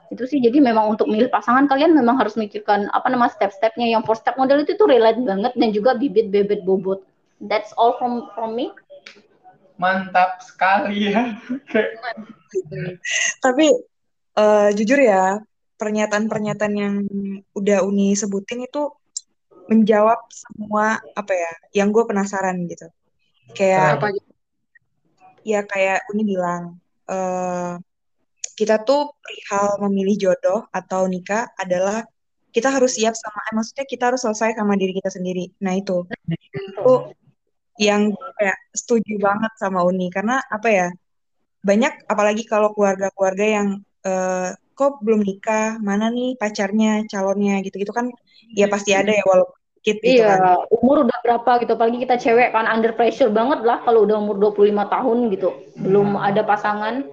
[0.09, 3.89] Itu sih jadi memang untuk milih pasangan kalian memang harus mikirkan apa nama step-stepnya.
[3.91, 7.03] Yang four step model itu tuh relate banget dan juga bibit bebet bobot.
[7.43, 8.73] That's all from from me
[9.77, 11.37] mantap sekali ya.
[13.45, 13.67] Tapi
[14.37, 15.41] uh, jujur ya,
[15.77, 16.95] pernyataan-pernyataan yang
[17.53, 18.93] udah Uni sebutin itu
[19.67, 21.53] menjawab semua apa ya,
[21.83, 22.89] yang gue penasaran gitu.
[23.53, 24.07] Kayak apa?
[25.47, 27.79] Ya kayak Uni bilang, uh,
[28.57, 32.09] kita tuh perihal memilih jodoh atau nikah adalah
[32.57, 35.53] kita harus siap sama, eh, maksudnya kita harus selesai sama diri kita sendiri.
[35.61, 36.09] Nah itu,
[36.57, 37.13] itu
[37.77, 40.89] yang kayak setuju banget sama Uni karena apa ya
[41.61, 43.69] banyak apalagi kalau keluarga-keluarga yang
[44.07, 48.13] uh, kok belum nikah mana nih pacarnya calonnya gitu-gitu kan
[48.53, 49.57] ya pasti ada ya walaupun
[49.87, 50.67] dikit gitu iya, kan.
[50.83, 51.73] umur udah berapa gitu.
[51.79, 55.49] Apalagi kita cewek kan under pressure banget lah kalau udah umur 25 tahun gitu.
[55.79, 57.07] Belum ada pasangan.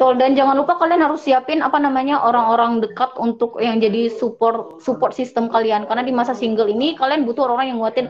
[0.00, 0.16] Betul.
[0.16, 5.12] Dan jangan lupa kalian harus siapin apa namanya orang-orang dekat untuk yang jadi support support
[5.12, 5.84] sistem kalian.
[5.84, 8.08] Karena di masa single ini kalian butuh orang-orang yang nguatin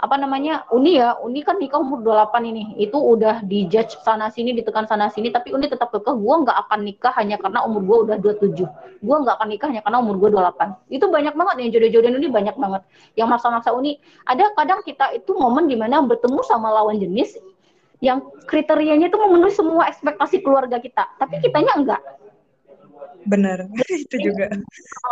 [0.00, 1.12] apa namanya Uni ya.
[1.20, 2.80] Uni kan nikah umur 28 ini.
[2.80, 5.28] Itu udah dijudge sana sini ditekan sana sini.
[5.28, 9.16] Tapi Uni tetap kekeh gue nggak akan nikah hanya karena umur gue udah 27 gue
[9.20, 12.56] nggak akan nikah hanya karena umur gue 28 itu banyak banget yang jodoh-jodoh ini banyak
[12.56, 12.82] banget.
[13.12, 17.36] Yang maksa-maksa Uni ada kadang kita itu momen di mana bertemu sama lawan jenis
[18.04, 21.08] yang kriterianya itu memenuhi semua ekspektasi keluarga kita.
[21.16, 22.02] Tapi kitanya enggak.
[23.26, 23.66] Bener,
[24.06, 24.52] itu juga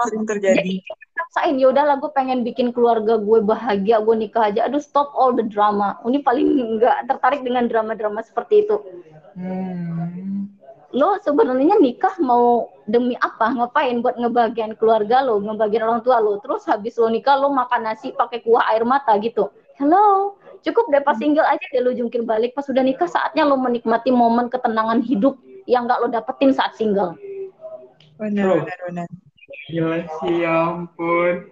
[0.06, 0.62] sering terjadi.
[0.62, 0.76] jadi
[1.14, 4.70] paksain ya udahlah gue pengen bikin keluarga gue bahagia gue nikah aja.
[4.70, 5.98] Aduh stop all the drama.
[6.06, 8.76] Ini paling nggak tertarik dengan drama-drama seperti itu.
[9.34, 10.46] Hmm.
[10.94, 13.50] lo sebenarnya nikah mau demi apa?
[13.50, 16.38] Ngapain buat ngebagian keluarga lo ngebagian orang tua lo?
[16.38, 19.50] Terus habis lo nikah lo makan nasi pakai kuah air mata gitu.
[19.74, 23.60] Hello cukup deh pas single aja deh lo jungkir balik pas udah nikah saatnya lo
[23.60, 25.36] menikmati momen ketenangan hidup
[25.68, 27.14] yang nggak lo dapetin saat single
[28.14, 28.54] Bener, Bro.
[28.62, 29.06] bener, bener.
[29.70, 31.50] Gila sih, ya ampun.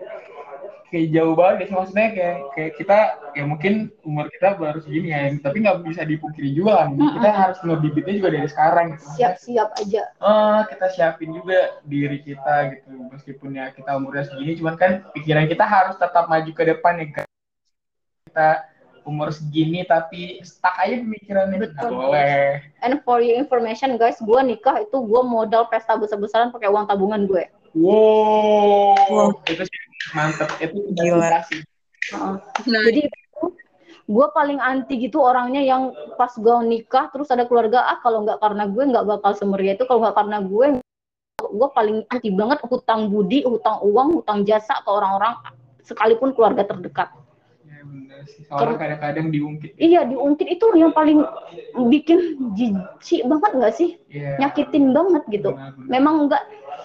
[0.93, 2.99] Kayak jauh banget sih maksudnya kayak kayak kita
[3.33, 7.01] ya mungkin umur kita baru segini ya, tapi nggak bisa dipungkiri juga kan.
[7.01, 9.05] Kita harus ngebibitnya juga dari sekarang gitu.
[9.17, 12.93] Siap-siap aja eh, kita siapin juga diri kita gitu.
[13.09, 17.07] Meskipun ya kita umurnya segini, cuman kan pikiran kita harus tetap maju ke depan ya.
[17.09, 17.31] guys.
[18.29, 18.49] Kita
[19.03, 21.91] umur segini tapi stuck aja pemikirannya nggak Betul.
[21.91, 22.63] boleh.
[22.87, 27.27] and for your information guys gue nikah itu gue modal pesta besar-besaran pakai uang tabungan
[27.27, 29.29] gue Wow, Wow.
[29.49, 29.79] itu sih
[30.13, 30.45] mantep.
[30.61, 31.25] Itu Gila.
[31.25, 31.65] dedikasi.
[32.13, 32.37] Heeh.
[32.69, 33.09] Nah, jadi
[34.13, 35.89] gue paling anti gitu orangnya yang
[36.21, 39.89] pas gue nikah terus ada keluarga ah kalau nggak karena gue nggak bakal semeria itu
[39.89, 40.67] kalau nggak karena gue
[41.41, 45.33] gue paling anti banget hutang budi hutang uang hutang jasa ke orang-orang
[45.81, 47.09] sekalipun keluarga terdekat
[48.29, 48.43] sih.
[48.47, 49.75] Soalnya kadang-kadang diungkit.
[49.77, 51.23] iya diungkit itu yang paling
[51.89, 52.19] bikin
[52.55, 54.39] jijik banget nggak sih Iya.
[54.39, 55.89] nyakitin banget gitu Benar-benar.
[55.89, 56.43] memang enggak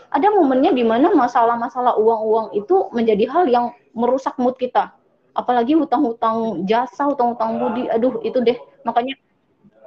[0.08, 4.96] ada momennya di mana masalah-masalah uang-uang itu menjadi hal yang merusak mood kita
[5.34, 9.20] apalagi hutang-hutang jasa hutang-hutang budi aduh itu deh makanya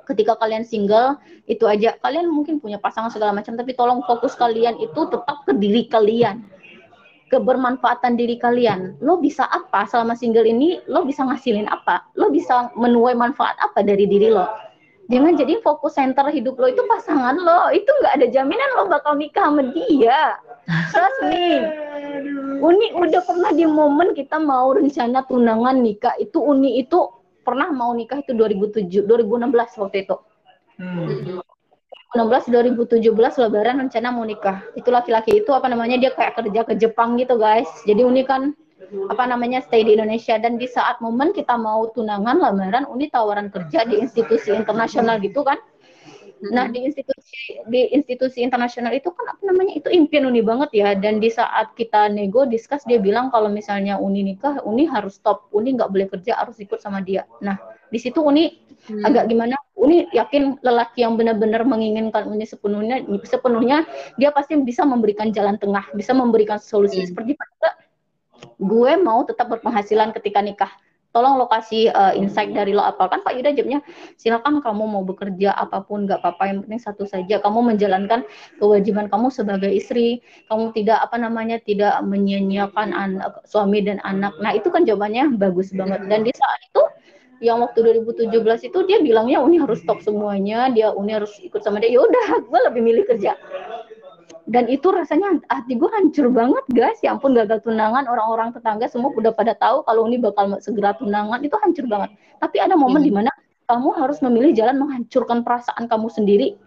[0.06, 4.74] ketika kalian single itu aja kalian mungkin punya pasangan segala macam tapi tolong fokus kalian
[4.78, 6.42] itu tetap ke diri kalian
[7.30, 8.98] kebermanfaatan diri kalian.
[8.98, 10.82] Lo bisa apa selama single ini?
[10.90, 12.04] Lo bisa ngasilin apa?
[12.18, 14.44] Lo bisa menuai manfaat apa dari diri lo?
[15.10, 17.70] Jangan jadi fokus center hidup lo itu pasangan lo.
[17.74, 20.38] Itu nggak ada jaminan lo bakal nikah sama dia.
[20.94, 21.66] Trust me.
[22.60, 27.10] Uni udah pernah di momen kita mau rencana tunangan nikah itu Uni itu
[27.42, 30.16] pernah mau nikah itu 2007 2016 waktu itu.
[30.78, 31.42] Hmm.
[32.10, 34.66] 2016 2017 lebaran rencana mau nikah.
[34.74, 37.70] Itu laki-laki itu apa namanya dia kayak kerja ke Jepang gitu guys.
[37.86, 38.50] Jadi Uni kan?
[39.06, 40.34] Apa namanya stay di Indonesia.
[40.42, 45.46] Dan di saat momen kita mau tunangan lamaran Uni tawaran kerja di institusi internasional gitu
[45.46, 45.62] kan?
[46.40, 50.98] Nah di institusi di institusi internasional itu kan apa namanya itu impian Uni banget ya.
[50.98, 55.46] Dan di saat kita nego discuss dia bilang kalau misalnya Uni nikah Uni harus stop.
[55.54, 57.22] Uni nggak boleh kerja harus ikut sama dia.
[57.38, 57.54] Nah
[57.86, 59.04] di situ Uni Hmm.
[59.04, 63.88] agak gimana Uni yakin lelaki yang benar-benar menginginkan Uni sepenuhnya sepenuhnya
[64.20, 67.08] dia pasti bisa memberikan jalan tengah bisa memberikan solusi Hmm.
[67.08, 67.80] seperti pada
[68.60, 70.72] gue mau tetap berpenghasilan ketika nikah.
[71.10, 73.10] Tolong lokasi eh, insight dari lo apa.
[73.10, 73.82] Kan Pak Yuda jawabnya
[74.14, 76.54] silakan kamu mau bekerja apa pun nggak apa-apa.
[76.54, 77.42] Yang penting satu saja.
[77.42, 78.22] Kamu menjalankan
[78.62, 80.22] kewajiban kamu sebagai istri.
[80.46, 82.94] Kamu tidak apa namanya tidak menyia-nyiakan
[83.42, 84.38] suami dan anak.
[84.38, 86.06] Nah itu kan jawabannya bagus banget.
[86.06, 86.82] Dan di saat itu
[87.40, 91.80] yang waktu 2017 itu dia bilangnya Uni harus stop semuanya, dia Uni harus ikut sama
[91.80, 91.88] dia.
[91.88, 93.34] Ya udah, gue lebih milih kerja.
[94.50, 97.00] Dan itu rasanya hati gue hancur banget guys.
[97.00, 101.40] Ya ampun gagal tunangan, orang-orang tetangga semua udah pada tahu kalau Uni bakal segera tunangan,
[101.40, 102.12] itu hancur banget.
[102.38, 103.08] Tapi ada momen Hmm.
[103.08, 103.30] di mana
[103.70, 106.58] kamu harus memilih jalan menghancurkan perasaan kamu sendiri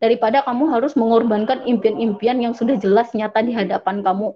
[0.00, 4.32] daripada kamu harus mengorbankan impian-impian yang sudah jelas nyata di hadapan kamu.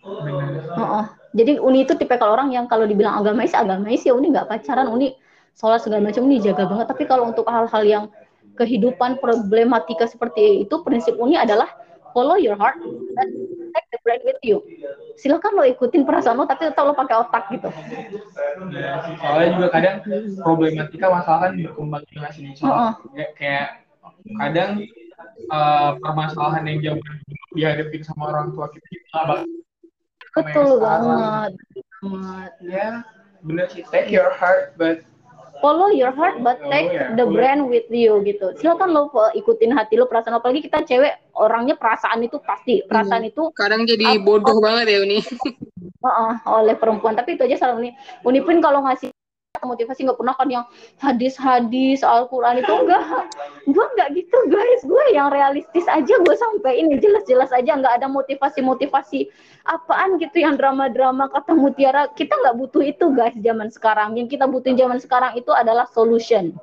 [0.00, 0.64] Bener.
[0.64, 1.04] Heeh.
[1.30, 5.14] Jadi Uni itu tipikal orang yang kalau dibilang agamais, agamais ya Uni nggak pacaran, Uni
[5.54, 6.86] sholat segala macam Uni jaga banget.
[6.90, 8.04] Tapi kalau untuk hal-hal yang
[8.58, 11.70] kehidupan problematika seperti itu, prinsip Uni adalah
[12.10, 12.74] follow your heart
[13.22, 13.28] and
[13.70, 14.58] take the brain with you.
[15.14, 17.70] Silakan lo ikutin perasaan lo, tapi tetap lo pakai otak gitu.
[19.22, 19.96] Soalnya juga kadang
[20.42, 22.50] problematika masalah kan berkembang juga sih.
[22.58, 23.66] Soalnya kayak- kayak
[24.40, 24.70] kadang
[25.50, 27.02] eh, permasalahan yang jauh
[27.54, 31.50] dihadapin sama orang tua kita juga nggak bakal sama yang Betul banget.
[32.00, 32.52] banget.
[32.62, 32.88] Ya,
[33.42, 33.82] bener sih.
[33.88, 35.02] Take your heart, but
[35.60, 37.36] Follow your heart but Oh, take ya, the boleh.
[37.36, 38.56] brain with you gitu.
[38.56, 40.40] Silakan lo uh, ikutin hati lo perasaan lo.
[40.40, 43.28] apalagi kita cewek orangnya perasaan itu pasti perasaan Hmm.
[43.28, 45.20] itu Kadang jadi bodoh banget ya Uni.
[46.00, 47.92] Heeh, oleh perempuan tapi itu aja salah Uni
[48.24, 49.12] Uni pun kalau ngasih
[49.66, 50.64] motivasi nggak pernah kan yang
[51.02, 53.28] hadis-hadis Al-Quran itu enggak.
[53.68, 54.80] Gue nggak gitu guys.
[54.84, 57.76] Gue yang realistis aja gue sampai ini jelas-jelas aja.
[57.76, 59.28] Nggak ada motivasi-motivasi
[59.68, 62.08] apaan gitu yang drama-drama kata mutiara.
[62.12, 64.16] Kita nggak butuh itu guys zaman sekarang.
[64.16, 66.56] Yang kita butuhin zaman sekarang itu adalah solution.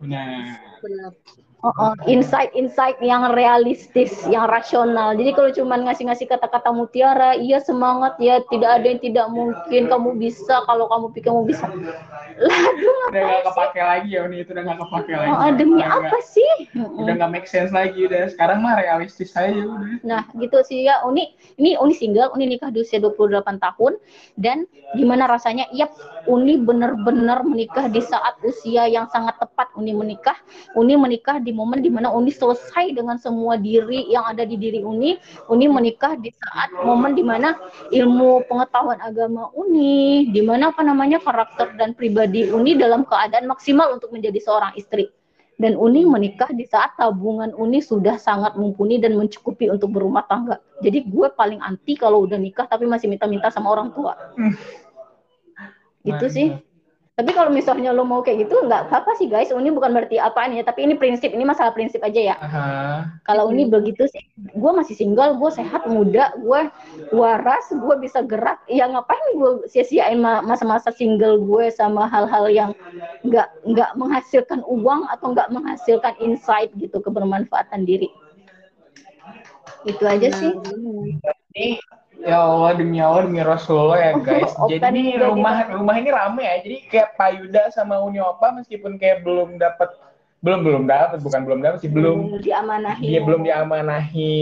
[0.00, 0.60] Benar.
[0.80, 1.12] Benar.
[1.60, 5.12] Oh, oh, insight-insight yang realistis, yang rasional.
[5.12, 10.16] Jadi kalau cuma ngasih-ngasih kata-kata mutiara, iya semangat ya, tidak ada yang tidak mungkin, kamu
[10.16, 11.68] bisa, kalau kamu pikir kamu bisa.
[12.40, 15.28] Lah, aduh, Udah nggak kepake lagi ya Uni itu udah nggak kepake lagi.
[15.28, 16.52] oh, demi Udah apa nggak- sih?
[16.72, 18.32] Udah nggak make sense lagi udah.
[18.32, 20.00] Sekarang mah realistis aja udah.
[20.00, 21.04] Nah, gitu sih ya.
[21.04, 21.28] Uni
[21.60, 24.00] ini Uni single, Uni nikah di usia 28 tahun
[24.40, 24.64] dan
[24.96, 25.68] gimana rasanya?
[25.76, 25.92] Yap,
[26.24, 30.40] Uni benar-benar menikah di saat usia yang sangat tepat Uni menikah.
[30.72, 34.80] Uni menikah di momen di mana Uni selesai dengan semua diri yang ada di diri
[34.82, 35.18] Uni.
[35.50, 37.58] Uni menikah di saat momen di mana
[37.90, 43.94] ilmu pengetahuan agama Uni, di mana apa namanya karakter dan pribadi Uni dalam keadaan maksimal
[43.94, 45.10] untuk menjadi seorang istri.
[45.60, 50.56] Dan Uni menikah di saat tabungan Uni sudah sangat mumpuni dan mencukupi untuk berumah tangga.
[50.80, 54.16] Jadi gue paling anti kalau udah nikah tapi masih minta-minta sama orang tua.
[56.00, 56.48] Gitu sih.
[57.20, 59.52] Tapi kalau misalnya lo mau kayak gitu nggak apa-apa sih guys.
[59.52, 60.64] Uni bukan berarti apaan ya.
[60.64, 62.36] Tapi ini prinsip, ini masalah prinsip aja ya.
[62.40, 62.64] Aha.
[63.28, 66.60] Kalau Uni begitu sih, gue masih single, gue sehat, muda, gue
[67.12, 68.64] waras, gue bisa gerak.
[68.72, 72.70] Ya ngapain gue sia-siain ma- masa-masa single gue sama hal-hal yang
[73.20, 78.08] nggak nggak menghasilkan uang atau nggak menghasilkan insight gitu kebermanfaatan diri.
[79.84, 80.56] Itu aja sih.
[81.52, 81.76] Ini
[82.20, 84.52] ya Allah demi Allah demi Rasulullah ya guys.
[84.56, 86.54] Open Jadi ini juga rumah rumah ini rame ya.
[86.60, 89.90] Jadi kayak Payuda sama Uni Opa meskipun kayak belum dapat
[90.40, 93.04] belum belum dapat bukan belum dapat sih belum diamanahi.
[93.04, 94.32] dia belum diamanahi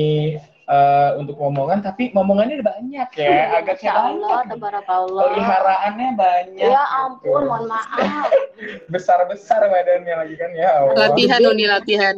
[0.70, 5.22] eh, untuk ngomongan tapi ngomongannya udah banyak ya agak Masya Allah, kayak tabarakallah.
[5.34, 8.30] peliharaannya banyak Ya ampun, mohon maaf.
[8.94, 12.14] besar besar badannya lagi kan ya Allah Latihan Uni latihan.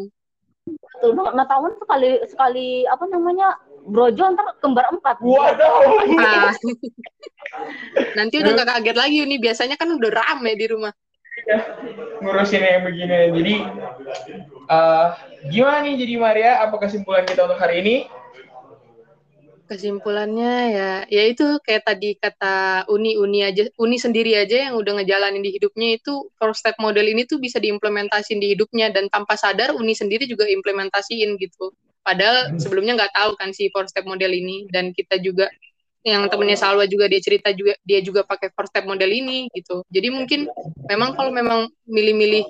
[0.69, 1.33] Betul banget.
[1.41, 3.57] Nah, tahun sekali sekali apa namanya
[3.87, 5.17] brojol ntar kembar empat.
[5.21, 5.73] waduh
[6.21, 6.53] Ah.
[8.15, 9.37] Nanti udah gak kaget lagi Uni.
[9.41, 10.93] Biasanya kan udah rame di rumah.
[12.21, 13.55] ngurusin yang begini jadi
[14.69, 15.07] eh
[15.49, 17.97] gimana nih jadi Maria apa kesimpulan kita untuk hari ini
[19.71, 24.99] Kesimpulannya ya, ya itu kayak tadi kata Uni, Uni aja, Uni sendiri aja yang udah
[24.99, 29.39] ngejalanin di hidupnya itu four step model ini tuh bisa diimplementasiin di hidupnya dan tanpa
[29.39, 31.71] sadar Uni sendiri juga implementasiin gitu.
[32.01, 35.53] Padahal sebelumnya nggak tahu kan si four step model ini dan kita juga
[36.01, 39.85] yang temennya Salwa juga dia cerita juga dia juga pakai four step model ini gitu.
[39.93, 40.49] Jadi mungkin
[40.89, 42.49] memang kalau memang milih-milih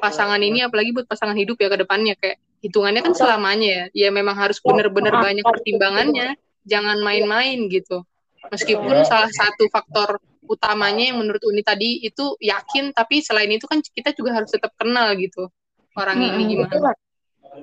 [0.00, 4.08] pasangan ini apalagi buat pasangan hidup ya ke depannya kayak hitungannya kan selamanya ya.
[4.08, 8.02] Ya memang harus bener-bener banyak pertimbangannya jangan main-main gitu.
[8.48, 10.16] Meskipun salah satu faktor
[10.48, 14.72] utamanya yang menurut Uni tadi itu yakin, tapi selain itu kan kita juga harus tetap
[14.80, 15.52] kenal gitu
[15.92, 16.94] orang ini Mm-mm, gimana.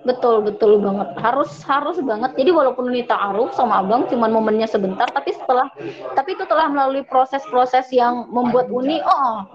[0.04, 1.16] Betul, betul banget.
[1.22, 2.36] Harus harus banget.
[2.36, 5.72] Jadi walaupun Uni ta'aruf sama Abang cuman momennya sebentar, tapi setelah
[6.18, 9.48] tapi itu telah melalui proses-proses yang membuat Uni oh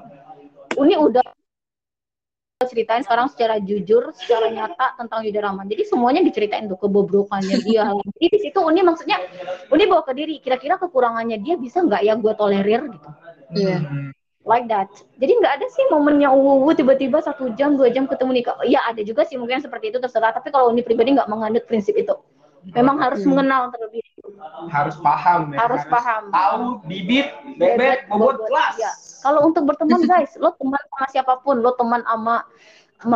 [0.78, 1.26] Uni udah
[2.61, 5.66] ceritain sekarang secara jujur, secara nyata tentang Yuda Rahman.
[5.66, 7.88] Jadi semuanya diceritain tuh kebobrokannya dia.
[8.16, 9.16] Jadi di situ Uni maksudnya
[9.72, 13.11] Uni bawa ke diri, kira-kira kekurangannya dia bisa nggak ya gue tolerir gitu.
[13.57, 13.78] Iya.
[13.80, 14.20] Hmm.
[14.45, 14.88] Like that.
[15.20, 18.57] Jadi nggak ada sih momennya uwu tiba-tiba satu jam dua jam ketemu nikah.
[18.64, 20.32] Ya ada juga sih mungkin seperti itu terserah.
[20.32, 22.16] Tapi kalau Uni pribadi nggak menganut prinsip itu.
[22.76, 23.32] Memang harus Hmm.
[23.32, 24.05] mengenal terlebih
[24.68, 26.28] harus paham ya Harus paham.
[26.28, 28.93] tahu bibit bebet bobot kelas Ya.
[29.24, 32.45] Kalau untuk berteman guys, lo teman sama siapa pun, lo teman sama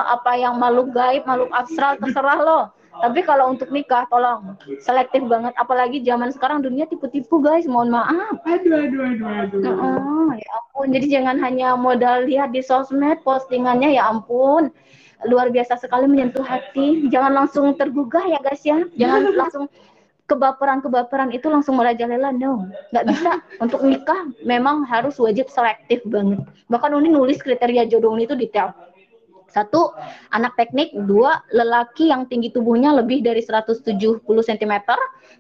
[0.01, 2.61] apa yang makhluk gaib, makhluk astral terserah lo.
[2.95, 5.53] Tapi kalau untuk nikah, tolong selektif banget.
[5.59, 7.67] Apalagi zaman sekarang dunia tipu-tipu guys.
[7.67, 8.37] Mohon maaf.
[8.47, 10.87] aduh aduh aduh aduh Heeh, ya ampun.
[10.95, 14.71] Jadi jangan hanya modal lihat di sosmed postingannya ya ampun.
[15.27, 17.09] Luar biasa sekali menyentuh hati.
[17.11, 18.85] Jangan langsung tergugah ya guys ya.
[18.95, 19.65] Jangan langsung
[20.25, 22.69] kebaperan-kebaperan itu langsung merajalela no.
[22.95, 23.33] Nggak bisa.
[23.61, 26.41] Untuk nikah memang harus wajib selektif banget.
[26.71, 28.73] Bahkan Uni nulis kriteria jodoh Uni itu detail.
[29.55, 29.95] Satu,
[30.35, 30.91] anak teknik.
[31.07, 33.87] Dua, lelaki yang tinggi tubuhnya lebih dari 170
[34.27, 34.75] cm.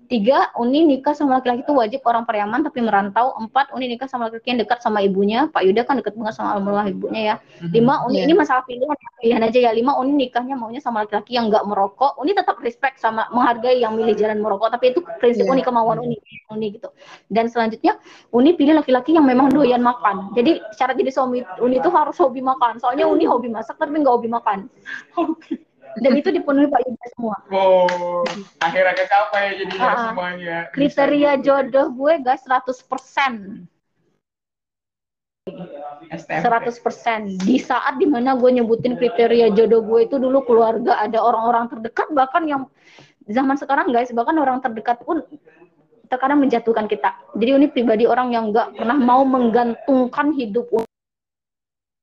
[0.05, 3.33] Tiga, Uni nikah sama laki-laki itu wajib orang Pariaman tapi merantau.
[3.41, 5.49] Empat, Uni nikah sama laki-laki yang dekat sama ibunya.
[5.49, 7.37] Pak Yuda kan dekat banget sama almarhumah ibunya ya.
[7.73, 8.29] Lima, Uni Iya.
[8.29, 9.71] ini masalah pilihan, pilihan aja ya.
[9.73, 12.21] Lima, Uni nikahnya maunya sama laki-laki yang nggak merokok.
[12.21, 15.53] Uni tetap respect sama menghargai yang milih jalan merokok, tapi itu prinsip Iya.
[15.57, 16.17] Uni kemauan Uni,
[16.53, 16.89] Uni gitu.
[17.33, 17.97] Dan selanjutnya,
[18.31, 20.37] Uni pilih laki-laki yang memang doyan makan.
[20.37, 22.79] Jadi syarat jadi suami Uni itu harus hobi makan.
[22.79, 24.69] Soalnya Uni hobi masak tapi nggak hobi makan.
[26.01, 27.37] Dan itu dipenuhi Pak Yuda semua.
[27.55, 28.25] Oh,
[28.59, 30.05] akhirnya kecapai jadinya Ah, ah.
[30.11, 30.57] semuanya.
[30.75, 33.69] Kriteria jodoh gue guys 100%.
[36.09, 36.41] STMP.
[36.41, 41.69] 100% di saat di mana gue nyebutin kriteria jodoh gue itu dulu keluarga ada orang-orang
[41.69, 42.63] terdekat bahkan yang
[43.29, 45.21] zaman sekarang guys bahkan orang terdekat pun
[46.09, 50.65] terkadang menjatuhkan kita jadi ini pribadi orang yang nggak pernah mau menggantungkan hidup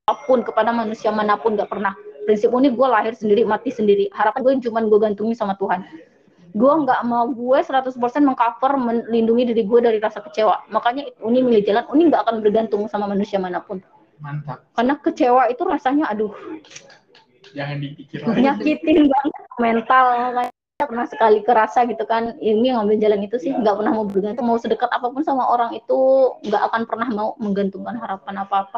[0.06, 4.10] apa pun kepada manusia mana pun nggak pernah prinsip ini gue lahir sendiri mati sendiri.
[4.14, 5.84] Harapan gue cuma gue gantungin sama Tuhan.
[6.52, 10.68] Gue nggak mau gue 100% mengcover melindungi diri gue dari rasa kecewa.
[10.70, 13.80] Makanya Uni milih jalan Uni nggak akan bergantung sama manusia mana pun.
[14.22, 14.62] Mantap.
[14.78, 16.30] karena kecewa itu rasanya aduh
[17.58, 18.38] Jangan dipikir lagi.
[18.46, 20.06] nyakitin banget mental.
[20.14, 24.46] Kayak pernah sekali kerasa gitu kan ini ngambil jalan itu sih nggak pernah mau bergantung.
[24.46, 25.98] Mau sedekat apa pun sama orang itu
[26.46, 28.78] nggak akan pernah mau menggantungkan harapan apa apa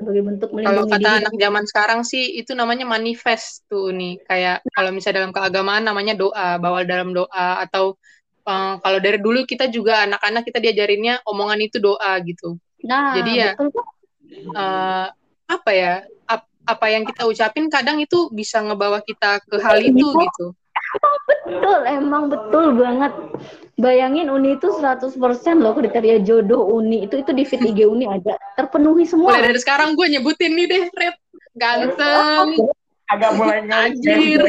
[0.00, 4.20] sebagai bentuk Kalau melindungi kata diri anak zaman sekarang sih itu namanya manifest tuh nih.
[4.28, 7.96] Kayak kalau misalnya dalam keagamaan namanya doa, bawa dalam doa atau
[8.44, 12.60] eh, kalau dari dulu kita juga anak-anak kita diajarinnya omongan itu doa gitu.
[12.88, 13.72] nah Jadi ya, betul.
[14.56, 15.06] Eh,
[15.50, 15.94] apa ya?
[16.30, 20.54] ap- apa yang kita ucapin kadang itu bisa ngebawa kita ke hal itu gitu.
[21.26, 23.12] Betul emang betul banget.
[23.80, 25.16] Bayangin Uni itu 100%
[25.58, 27.08] loh kriteria jodoh Uni.
[27.08, 28.36] Itu itu di feed IG Uni ada.
[28.58, 29.32] Terpenuhi semua.
[29.32, 31.16] Mulai dari sekarang gue nyebutin nih deh, Red.
[31.56, 32.60] Ganteng,
[33.10, 34.46] Agak mulai ngaji.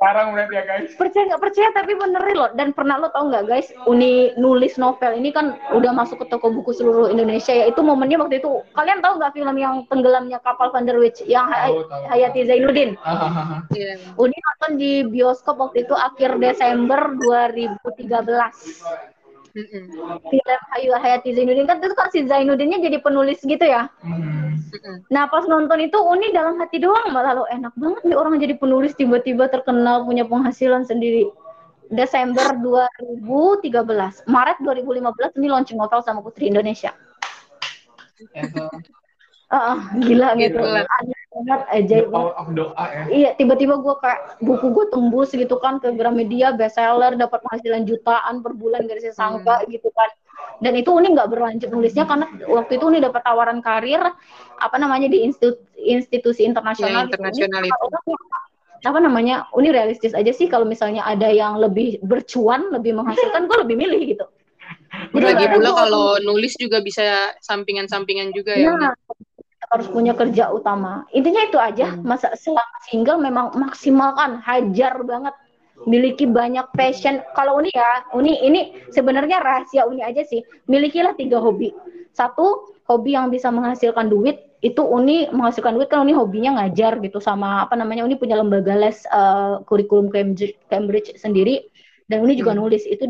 [0.00, 0.96] Sekarang berarti ya guys.
[0.96, 5.12] percaya nggak percaya tapi benerin loh dan pernah lo tau nggak guys Uni nulis novel
[5.12, 9.04] ini kan udah masuk ke toko buku seluruh Indonesia ya itu momennya waktu itu kalian
[9.04, 12.02] tahu nggak film yang tenggelamnya kapal Van der Wijk yang Tahu, tahu.
[12.16, 13.60] Hayati Zainuddin Hahaha.
[13.76, 14.00] Iya.
[14.16, 17.84] Uni nonton di bioskop waktu itu akhir Desember 2013
[19.50, 19.84] Mm-mm.
[20.30, 24.58] film Hayu Hayati Zainuddin kan itu kan si Zainuddinnya jadi penulis gitu ya Hmm.
[24.70, 24.96] Mm-mm.
[25.10, 28.54] Nah pas nonton itu Uni dalam hati doang malah lo enak banget nih orang jadi
[28.54, 31.26] penulis tiba-tiba terkenal punya penghasilan sendiri.
[31.90, 36.94] Desember 2013, Maret 2015 ini launching novel sama Putri Indonesia.
[39.50, 40.62] Ah, gila gitu.
[40.62, 40.86] Gila.
[40.86, 42.10] Aneh banget, the banget.
[42.10, 43.04] power of doa ya.
[43.06, 48.42] Iya, tiba-tiba gue kayak buku gue tembus gitu kan ke Gramedia bestseller, dapat penghasilan jutaan
[48.42, 50.10] per bulan dari saya sangka gitu kan.
[50.60, 54.02] Dan itu Uni nggak berlanjut nulisnya karena waktu itu Uni dapat tawaran karir
[54.60, 57.06] apa namanya di institu- institusi internasional.
[57.06, 57.86] Ya, internasional itu.
[58.80, 63.58] apa namanya Uni realistis aja sih kalau misalnya ada yang lebih bercuan, lebih menghasilkan, gue
[63.68, 64.26] lebih milih gitu.
[65.12, 68.72] Jadi Lagi pula kalau nulis juga bisa sampingan-sampingan juga ya.
[68.72, 68.92] Nah,
[69.70, 71.06] harus punya kerja utama.
[71.14, 71.94] Intinya itu aja.
[71.94, 72.02] Hmm.
[72.02, 75.34] Masa selama single memang maksimalkan, hajar banget.
[75.88, 77.24] Miliki banyak passion.
[77.32, 80.44] Kalau Uni ya, Uni ini sebenarnya rahasia Uni aja sih.
[80.68, 81.72] Milikilah tiga hobi.
[82.12, 84.44] Satu, hobi yang bisa menghasilkan duit.
[84.60, 88.76] Itu Uni menghasilkan duit kan Uni hobinya ngajar gitu sama apa namanya Uni punya lembaga
[88.76, 91.64] les eh, kurikulum Cambridge, Cambridge sendiri
[92.12, 92.60] dan Uni juga Hmm.
[92.66, 93.08] nulis itu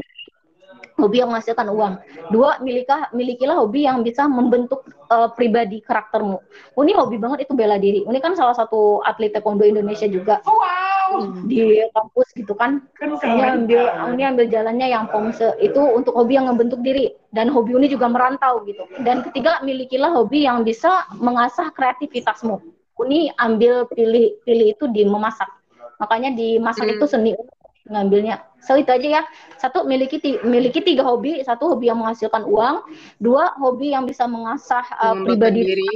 [1.00, 1.94] hobi yang menghasilkan uang.
[2.28, 6.38] Dua, milikilah, milikilah hobi yang bisa membentuk eh, pribadi karaktermu.
[6.76, 8.04] Uni hobi banget itu bela diri.
[8.04, 11.42] Uni kan salah satu atlet taekwondo Indonesia juga Wow.
[11.50, 12.86] di kampus gitu kan.
[12.94, 13.82] Kan Uni ambil
[14.12, 18.06] Uni ambil jalannya yang pomse itu untuk hobi yang membentuk diri dan hobi Uni juga
[18.06, 18.86] merantau gitu.
[19.02, 22.62] Dan ketiga, milikilah hobi yang bisa mengasah kreativitasmu.
[23.00, 25.48] Uni ambil pilih pilih itu di memasak.
[25.98, 26.94] Makanya di masak Hmm.
[26.96, 27.30] itu seni
[27.90, 28.46] ngambilnya.
[28.62, 29.22] So itu aja ya.
[29.58, 32.86] Satu miliki miliki tiga hobi, satu hobi yang menghasilkan uang,
[33.18, 35.92] dua hobi yang bisa mengasah uh, pribadi, diri.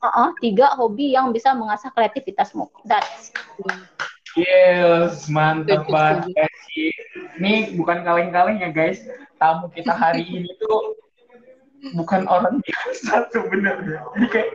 [0.00, 2.68] Uh-uh, tiga hobi yang bisa mengasah kreativitasmu.
[2.88, 3.32] That's
[4.38, 6.30] Yes, mantap banget.
[7.40, 9.02] Ini bukan kaleng-kaleng ya guys.
[9.42, 10.94] Tamu kita hari ini tuh
[11.98, 14.00] bukan orang biasa sebenarnya.
[14.14, 14.50] Jadi kayak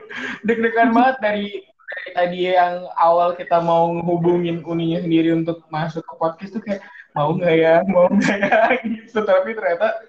[0.47, 1.45] deg-degan banget dari
[1.85, 6.81] dari tadi yang awal kita mau ngehubungin Uninya sendiri untuk masuk ke podcast tuh kayak
[7.15, 8.59] mau nggak ya, mau nggak ya
[8.99, 9.19] gitu.
[9.23, 10.01] Tapi ternyata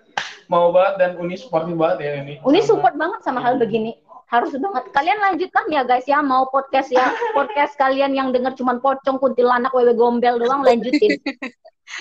[0.51, 2.35] mau banget dan Uni supportif banget ya ini.
[2.43, 3.95] Uni Sama- support banget sama hal begini.
[4.27, 4.91] Harus banget.
[4.91, 6.19] Kalian lanjutkan ya guys ya.
[6.19, 7.15] Mau podcast ya.
[7.39, 11.15] Podcast kalian yang denger cuman pocong, kuntilanak, wewe gombel doang lanjutin.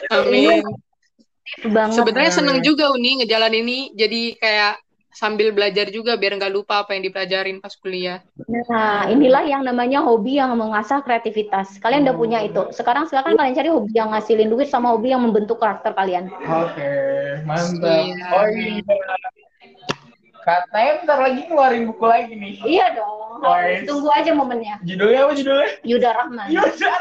[0.09, 0.65] Amin.
[1.69, 1.93] banget.
[1.93, 4.73] Sebenarnya seneng juga Uni ngejalan ini jadi kayak
[5.15, 8.19] sambil belajar juga biar nggak lupa apa yang dipelajarin pas kuliah.
[8.67, 11.79] Nah, inilah yang namanya hobi yang mengasah kreativitas.
[11.79, 12.67] Kalian udah punya itu.
[12.75, 16.27] Sekarang silakan kalian cari hobi yang ngasilin duit sama hobi yang membentuk karakter kalian.
[16.43, 16.91] Oke,
[17.47, 18.03] mantap.
[18.03, 18.27] Iya.
[18.35, 18.83] Oh iya.
[20.45, 22.53] Katanya bentar lagi ngeluarin buku lagi nih.
[22.61, 23.41] Iya dong.
[23.41, 23.87] Harus Nice.
[23.89, 24.75] tunggu aja momennya.
[24.85, 25.69] Judulnya apa judulnya?
[25.81, 26.47] Yuda Rahman.
[26.53, 26.91] Yuda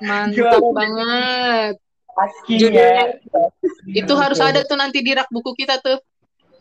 [0.00, 0.72] Mantap Gila.
[0.72, 1.74] banget.
[2.48, 3.04] Judulnya ya.
[3.92, 6.00] Itu harus ada tuh nanti di rak buku kita tuh.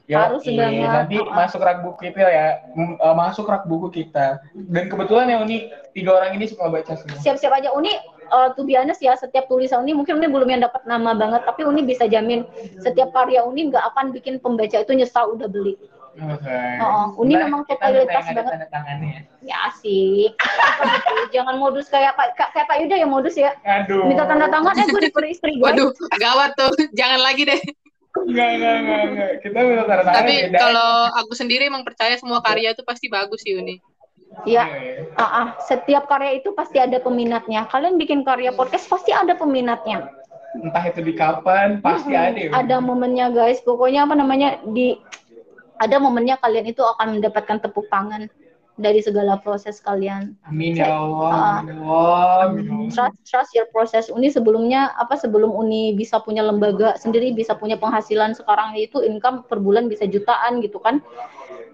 [0.07, 0.87] Harus Yoi, banget.
[0.87, 1.35] Nanti Uh-uh.
[1.35, 4.39] masuk rak buku kita ya, eh, masuk rak buku kita.
[4.53, 7.19] Dan kebetulan ya Uni, tiga orang ini suka baca semua.
[7.19, 7.91] siap-siap aja Uni
[8.29, 11.43] uh, to be honest ya setiap tulisan Uni mungkin Uni belum yang dapat nama banget
[11.43, 12.45] tapi Uni bisa jamin
[12.77, 15.73] setiap karya Uni nggak akan bikin pembaca itu nyesal udah beli
[16.17, 16.59] Oke.
[16.79, 18.51] Oh, Uni Ntar memang totalitas yang banget.
[18.51, 19.19] tanda tangannya.
[19.39, 20.33] ya asik
[21.35, 24.05] jangan modus kayak Pak kayak Pak Yuda ya modus ya Aduh.
[24.05, 26.73] minta tanda tangan eh gue diper istri guys Waduh, gawat tuh.
[26.93, 27.61] Jangan lagi deh.
[28.25, 29.31] Enggak, enggak, enggak, enggak.
[29.43, 30.57] Kita minta tanda tangan Tapi beda.
[30.57, 33.77] kalau aku sendiri emang percaya semua karya itu pasti bagus sih Uni.
[34.43, 35.15] ya Oke.
[35.17, 35.47] ah, ah.
[35.63, 40.11] setiap karya itu pasti ada peminatnya kalian bikin karya podcast pasti ada peminatnya
[40.57, 42.51] Entah itu di kapan, pasti Mm-mm.
[42.53, 42.61] ada.
[42.61, 44.99] ada momennya guys pokoknya apa namanya di
[45.77, 48.27] ada momennya kalian itu akan mendapatkan tepuk tangan
[48.77, 50.37] dari segala proses kalian.
[50.45, 54.13] Amin ya Allah, amin ya Allah, amin ya trust trust your process.
[54.13, 59.43] Uni sebelumnya apa sebelum Uni bisa punya lembaga sendiri bisa punya penghasilan sekarang itu income
[59.49, 61.01] per bulan bisa jutaan gitu kan.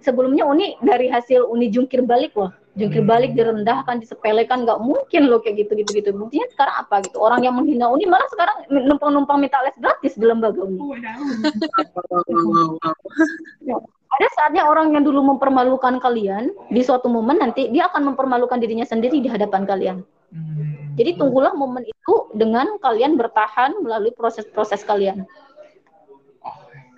[0.04, 2.52] Sebelumnya Uni dari hasil Uni jungkir balik loh.
[2.74, 6.10] Jungkir balik direndahkan disepelekan nggak mungkin loh kayak gitu gitu gitu.
[6.16, 7.22] Buktinya sekarang apa gitu?
[7.22, 10.80] Orang yang menghina Uni malah sekarang numpang numpang minta les gratis di lembaga Uni
[14.14, 18.86] ada saatnya orang yang dulu mempermalukan kalian di suatu momen nanti dia akan mempermalukan dirinya
[18.86, 20.00] sendiri di hadapan kalian
[20.34, 20.98] Hmm.
[20.98, 25.30] jadi tunggulah momen itu dengan kalian bertahan melalui proses-proses kalian.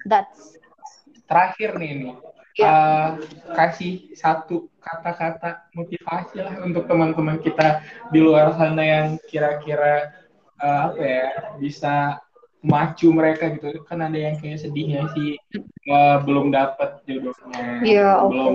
[0.07, 0.55] That's
[1.27, 2.11] Terakhir nih ini,
[2.55, 2.71] Ya.
[2.71, 3.09] Eh,
[3.51, 7.83] kasih satu kata-kata motivasi lah untuk teman-teman kita
[8.15, 10.15] di luar sana yang kira-kira
[10.63, 11.29] eh, apa ya
[11.59, 12.23] bisa
[12.65, 15.37] macu mereka gitu kan ada yang kayak sedihnya sih
[15.85, 18.29] eh, belum dapat jodohnya Iya, oke.
[18.33, 18.53] belum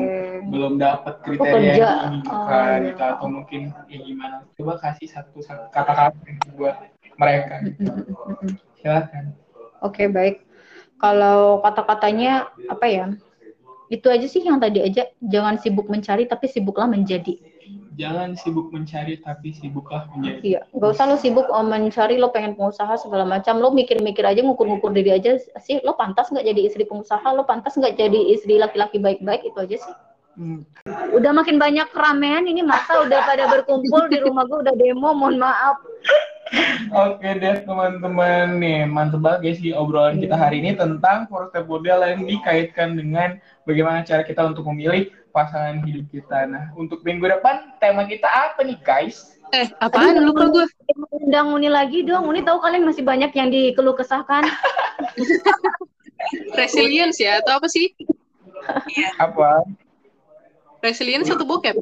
[0.51, 2.87] belum dapat kriteria yang diinginkan Oh, iya.
[2.91, 5.39] gitu atau mungkin ya gimana coba kasih satu
[5.71, 6.11] kata-kata
[6.59, 6.77] buat
[7.17, 7.87] mereka gitu.
[8.83, 9.25] silakan
[9.81, 10.45] Oke, baik.
[11.01, 13.07] Kalau kata-katanya apa ya?
[13.89, 15.09] Itu aja sih yang tadi aja.
[15.25, 17.41] Jangan sibuk mencari tapi sibuklah menjadi.
[17.99, 22.55] Jangan sibuk mencari tapi sibuklah menjadi Iya, nggak usah lo sibuk oh, mencari lo pengen
[22.55, 23.59] pengusaha segala macam.
[23.59, 25.83] Lo mikir-mikir aja, ngukur-ngukur diri aja sih.
[25.83, 27.27] Lo pantas nggak jadi istri pengusaha?
[27.35, 29.43] Lo pantas nggak jadi istri laki-laki baik-baik?
[29.43, 29.95] Itu aja sih.
[30.39, 30.63] Hmm.
[31.11, 35.11] Udah makin banyak keramaian ini masa udah pada berkumpul di rumah gue udah demo.
[35.11, 35.77] Mohon maaf.
[36.91, 42.27] Oke deh teman-teman nih mantep banget guys sih obrolan kita hari ini tentang portfolio yang
[42.27, 46.47] dikaitkan dengan bagaimana cara kita untuk memilih pasangan hidup kita.
[46.47, 49.39] Nah untuk minggu depan tema kita apa nih guys?
[49.51, 50.67] Eh, apaan lupa gue?
[51.11, 52.31] Undang Uni lagi dong.
[52.31, 54.47] Uni tahu kalian masih banyak yang dikeluh kesahkan.
[56.59, 57.91] Resilience ya atau apa sih?
[59.19, 59.67] Apa?
[60.81, 61.77] Resilience atau bokep?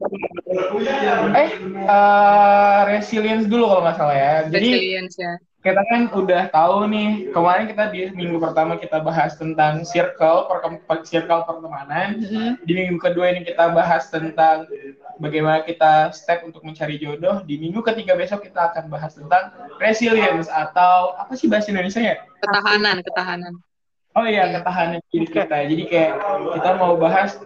[1.37, 4.35] Eh eh, resilience dulu kalau nggak salah ya.
[4.49, 5.33] Jadi Resilience ya.
[5.69, 10.81] Kita kan udah tahu nih kemarin kita di minggu pertama kita bahas tentang circle perkem-
[11.05, 12.25] circle pertemanan.
[12.65, 14.65] Di minggu kedua ini kita bahas tentang
[15.21, 17.45] bagaimana kita step untuk mencari jodoh.
[17.45, 22.17] Di minggu ketiga besok kita akan bahas tentang resilience atau apa sih bahasa Indonesia ya?
[22.41, 23.53] Ketahanan, ketahanan.
[24.17, 25.69] Oh iya, ketahanan diri kita.
[25.69, 26.17] Jadi kayak
[26.57, 27.37] kita mau bahas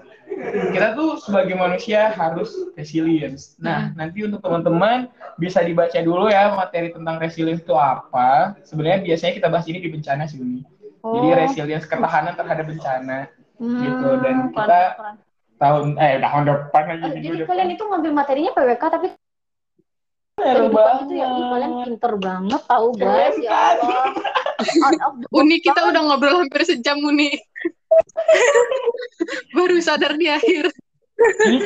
[0.71, 3.55] kita tuh sebagai manusia harus resilience.
[3.57, 5.07] Nah, nanti untuk teman-teman
[5.37, 8.57] bisa dibaca dulu ya materi tentang resilience itu apa.
[8.63, 10.63] Sebenarnya biasanya kita bahas ini di bencana sih Uni.
[11.03, 11.37] Jadi Oh.
[11.37, 13.19] resilience ketahanan terhadap bencana
[13.57, 14.09] Hmm, gitu.
[14.19, 14.81] Dan kita
[15.57, 17.49] tahun eh tahun depan lagi Eh, minggu jadi depan.
[17.49, 19.07] kalian itu ngambil materinya PWK tapi
[20.33, 24.05] Seru kehidupan itu ya kalian pinter banget tahu guys ya Allah.
[24.63, 27.35] Of the box Uni kita udah ngobrol hampir sejam Uni.
[29.57, 30.71] Baru sadar di akhir.
[31.23, 31.59] Jadi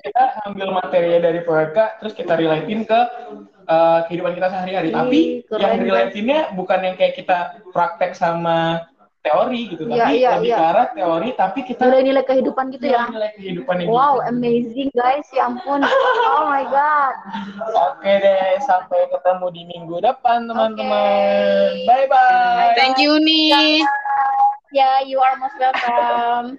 [0.00, 3.00] kita ambil materinya dari PWK terus kita relatein ke
[3.68, 4.88] uh, kehidupan kita sehari-hari.
[4.88, 5.84] Ih, Tapi keren, yang Bang.
[5.84, 7.38] relatinnya bukan yang kayak kita
[7.74, 10.56] praktek sama teori gitu, Iya, tapi iya, lebih iya.
[10.56, 13.10] ke arah teori tapi kita nilai-nilai kehidupan gitu ya.
[13.10, 14.30] nilai kehidupan yang Wow, gitu.
[14.30, 15.82] amazing guys, ya ampun.
[16.38, 17.14] Oh my god.
[17.92, 21.82] Oke deh, sampai ketemu di minggu depan teman-teman.
[21.84, 22.72] Bye bye.
[22.78, 23.82] Thank you Uni.
[24.72, 26.58] Ya, you are most welcome.